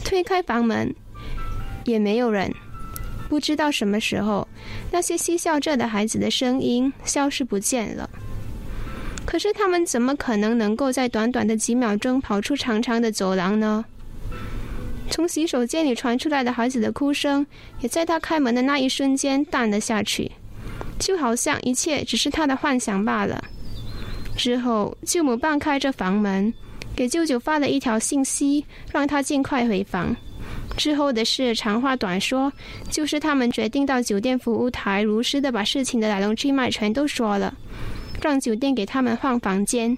[0.04, 0.94] 推开房门，
[1.84, 2.54] 也没有人。
[3.28, 4.46] 不知道什么时候，
[4.90, 8.08] 那些嬉笑着的孩子的声音消失不见了。
[9.24, 13.84] 可是他们怎么可能能够在短短的几秒钟跑出长长的走廊呢？
[15.10, 17.46] 从洗手间里传出来的孩子的哭声，
[17.80, 20.32] 也在他开门的那一瞬间淡了下去，
[20.98, 23.42] 就好像一切只是他的幻想罢了。
[24.36, 26.52] 之后，舅母半开着房门，
[26.94, 30.14] 给舅舅发了一条信息，让他尽快回房。
[30.76, 32.52] 之后的事长话短说，
[32.90, 37.52] 就是他们决定到酒店服务台，如实的把事情的来龙去脉全都说了，
[38.22, 39.96] 让酒店给他们换房间。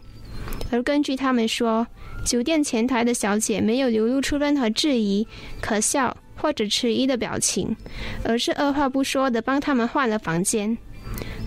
[0.71, 1.87] 而根据他们说，
[2.25, 5.27] 酒店前台的小姐没有流露出任何质疑、
[5.61, 7.77] 可笑或者迟疑的表情，
[8.25, 10.77] 而是二话不说的帮他们换了房间。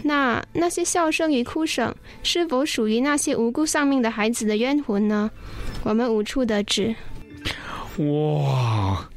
[0.04, 5.32] 那那些笑声与哭声，是否属于那些无辜丧命的孩子的冤魂呢？
[5.84, 6.94] 我们无处得知。
[7.98, 9.08] 哇，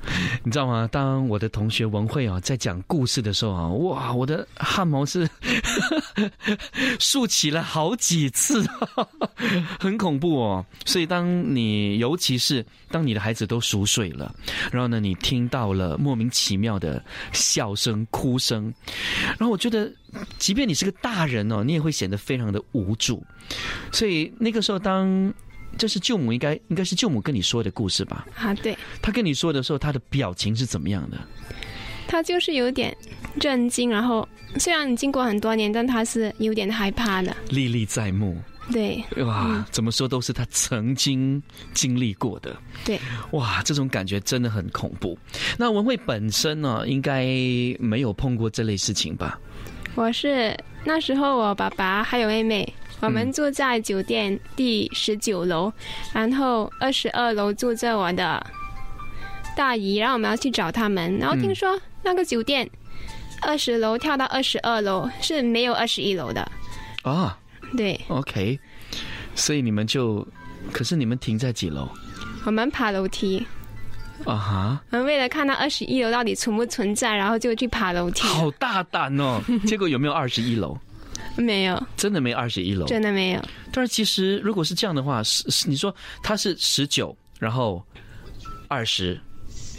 [0.44, 0.86] 你知道吗？
[0.92, 5.28] 当我的同学文慧啊在讲故事的时候啊，哇，我的汗毛是
[7.00, 8.62] 竖起了好几次，
[9.80, 10.66] 很恐怖哦。
[10.84, 14.34] 所以，当你尤其是当你的孩子都熟睡了，
[14.70, 17.02] 然后呢，你听到了莫名其妙的
[17.32, 18.72] 笑声、哭声，
[19.38, 19.90] 然后我觉得，
[20.38, 23.24] 即便你是个大人哦，你也会显得非常的无助。
[23.90, 25.32] 所以那个时候，当
[25.78, 28.26] 这是舅母应该应该是舅母跟你说的故事吧？
[28.36, 28.76] 啊，对。
[29.00, 31.18] 他跟你说的时候，他的表情是怎么样的？
[32.08, 32.96] 他就是有点
[33.40, 38.40] 震惊，然后虽然经过很多年，但他是有点害怕的，历历在目。
[38.72, 41.40] 对，哇，怎么说都是他曾经
[41.72, 42.56] 经历过的。
[42.84, 42.98] 对，
[43.30, 45.16] 哇，这种感觉真的很恐怖。
[45.56, 47.24] 那文慧本身呢，应该
[47.78, 49.38] 没有碰过这类事情吧？
[49.94, 52.72] 我是那时候，我爸爸还有妹妹。
[53.01, 55.72] 我们住在酒店第十九楼，
[56.12, 58.44] 然后二十二楼住着我的
[59.57, 61.16] 大姨，然后我们要去找他们。
[61.18, 62.68] 然后听说那个酒店
[63.42, 66.51] 二十楼跳到二十二楼是没有二十一楼的
[67.03, 67.38] 啊？
[67.76, 68.59] 对，OK，
[69.34, 70.26] 所以你们就，
[70.72, 71.88] 可是你们停在几楼？
[72.44, 73.44] 我们爬楼梯
[74.24, 74.80] 啊哈！
[74.90, 78.26] 我们为了看到二十一楼到底存不存在，然后就去爬楼梯。
[78.26, 79.40] 好大胆哦！
[79.66, 80.78] 结果有没有二十一楼？
[81.43, 83.43] 没有，真的没二十一楼，真的没有。
[83.72, 87.84] 但是其实如果是这样的话，是你说他是十九，然后
[88.68, 89.20] 二十，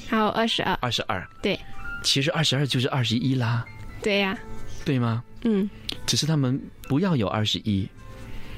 [0.09, 1.59] 然后二十二，二十二，对。
[2.03, 3.65] 其实二十二就是二十一啦。
[4.01, 4.37] 对呀。
[4.85, 5.23] 对吗？
[5.43, 5.69] 嗯。
[6.05, 7.87] 只是他们不要有二十一。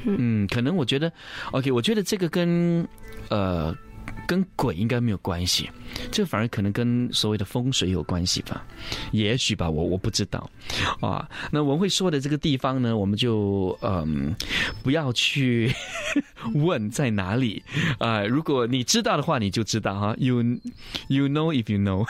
[0.03, 1.11] 嗯，可能我觉得
[1.51, 2.87] ，OK，我觉得这个跟
[3.29, 3.75] 呃。
[4.29, 5.67] 跟鬼应该没有关系，
[6.11, 8.63] 这反而可能跟所谓的风水有关系吧，
[9.11, 10.47] 也许吧，我我不知道，
[11.01, 14.35] 啊，那文慧说的这个地方呢，我们就嗯
[14.83, 15.73] 不要去
[16.53, 17.63] 问在哪里。
[17.97, 20.43] 啊，如果你知道的话，你就知道哈，you
[21.07, 22.05] you know if you know，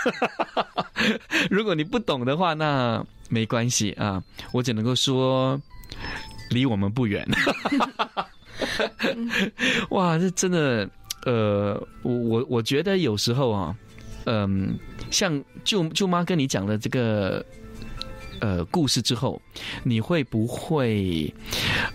[1.49, 5.57] 如果你不懂的话，那没关系啊，我只能够说
[6.49, 7.25] 离我们不远，
[9.91, 10.89] 哇，这真的。
[11.25, 13.75] 呃，我我我觉得有时候啊，
[14.25, 14.77] 嗯，
[15.11, 17.45] 像舅舅妈跟你讲了这个
[18.39, 19.41] 呃故事之后，
[19.83, 21.33] 你会不会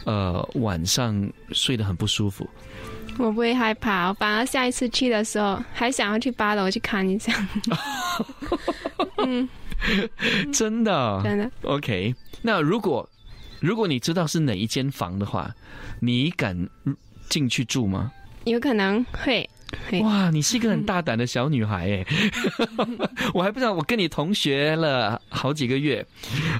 [0.04, 2.48] 呃晚上睡得很不舒服？
[3.16, 7.32] 我不会害怕，我反而下一次去的时候还想要去八楼去看一下。
[9.18, 9.48] 嗯，
[10.52, 11.50] 真的，真的。
[11.62, 13.08] OK，那如果
[13.60, 15.54] 如果你知道是哪一间房的话，
[16.00, 16.68] 你敢
[17.28, 18.10] 进去住吗？
[18.44, 19.48] 有可能会，
[20.02, 20.30] 哇！
[20.30, 22.06] 你是一个很大胆的小女孩哎，
[23.32, 26.04] 我还不知道，我跟你同学了好几个月，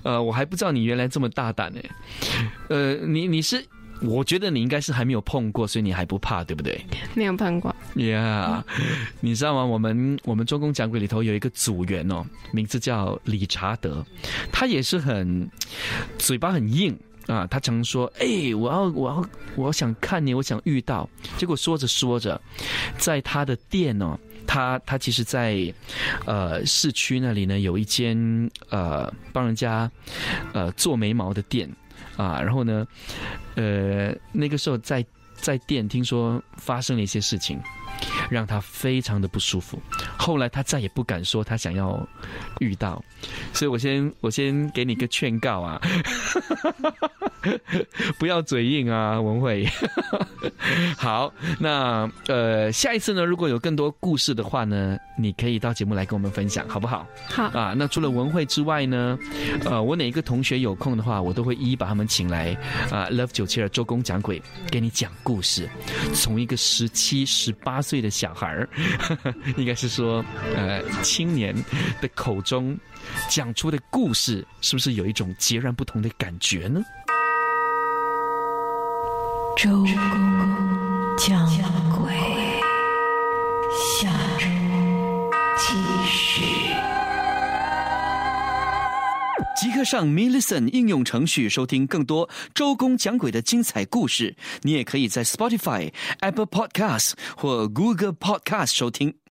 [0.03, 1.81] 呃，我还不知道你原来这么大胆呢。
[2.69, 3.63] 呃，你你是，
[4.01, 6.81] 我觉得你应该是还没有碰过，所以你还不怕，对不对？
[7.15, 7.75] 没有碰过。
[7.97, 8.65] 呀，
[9.21, 9.65] 你知道吗？
[9.65, 14.05] 我们我们周公讲鬼里头有一个组员哦，名字叫理查德，
[14.51, 15.49] 他也是很
[16.19, 16.99] 嘴巴很硬。
[17.27, 19.25] 啊，他常说：“哎，我要，我要，
[19.57, 21.09] 我想看你，我想遇到。”
[21.39, 22.41] 结果说着说着，
[22.99, 25.73] 在他的店哦，他他其实，在
[26.27, 28.17] 呃市区那里呢，有一间
[28.69, 29.91] 呃帮人家
[30.53, 31.69] 呃做眉毛的店
[32.17, 32.41] 啊。
[32.43, 32.87] 然后呢，
[33.55, 35.05] 呃那个时候在
[35.35, 37.59] 在店听说发生了一些事情。
[38.31, 39.81] 让他非常的不舒服，
[40.19, 42.07] 后来他再也不敢说他想要
[42.61, 43.03] 遇到，
[43.53, 45.81] 所以我先我先给你个劝告啊，
[48.19, 49.69] 不要嘴硬啊，文慧。
[50.97, 57.07] 好，那呃下一次呢，如果有更多故事的话呢，你可以到节目来跟我们分享，好不好？
[57.29, 59.19] 好啊，那除了文慧之外呢，
[59.65, 62.57] 呃，我哪一个同学有空的话，我都会一一把他们请来
[62.91, 64.41] 啊，Love 九七二周公讲鬼，
[64.71, 65.69] 给你讲故事，
[66.15, 68.11] 从一个十七十八岁的。
[68.15, 68.69] 小孩儿，
[69.59, 70.25] 应该是说，
[70.55, 71.53] 呃，青年
[72.01, 72.79] 的口中
[73.29, 76.81] 讲出的故事，是不是有一种截然不同的感觉呢？
[79.57, 79.87] 周公
[81.17, 81.47] 讲
[81.97, 82.13] 鬼，
[83.73, 84.51] 夏中
[85.57, 85.75] 继
[86.07, 86.45] 续。
[89.57, 94.37] 即刻上 Millison 应用程序收听更多周公讲鬼的精彩故事。
[94.63, 99.15] 你也可以在 Spotify、Apple Podcasts 或 Google Podcasts 收听。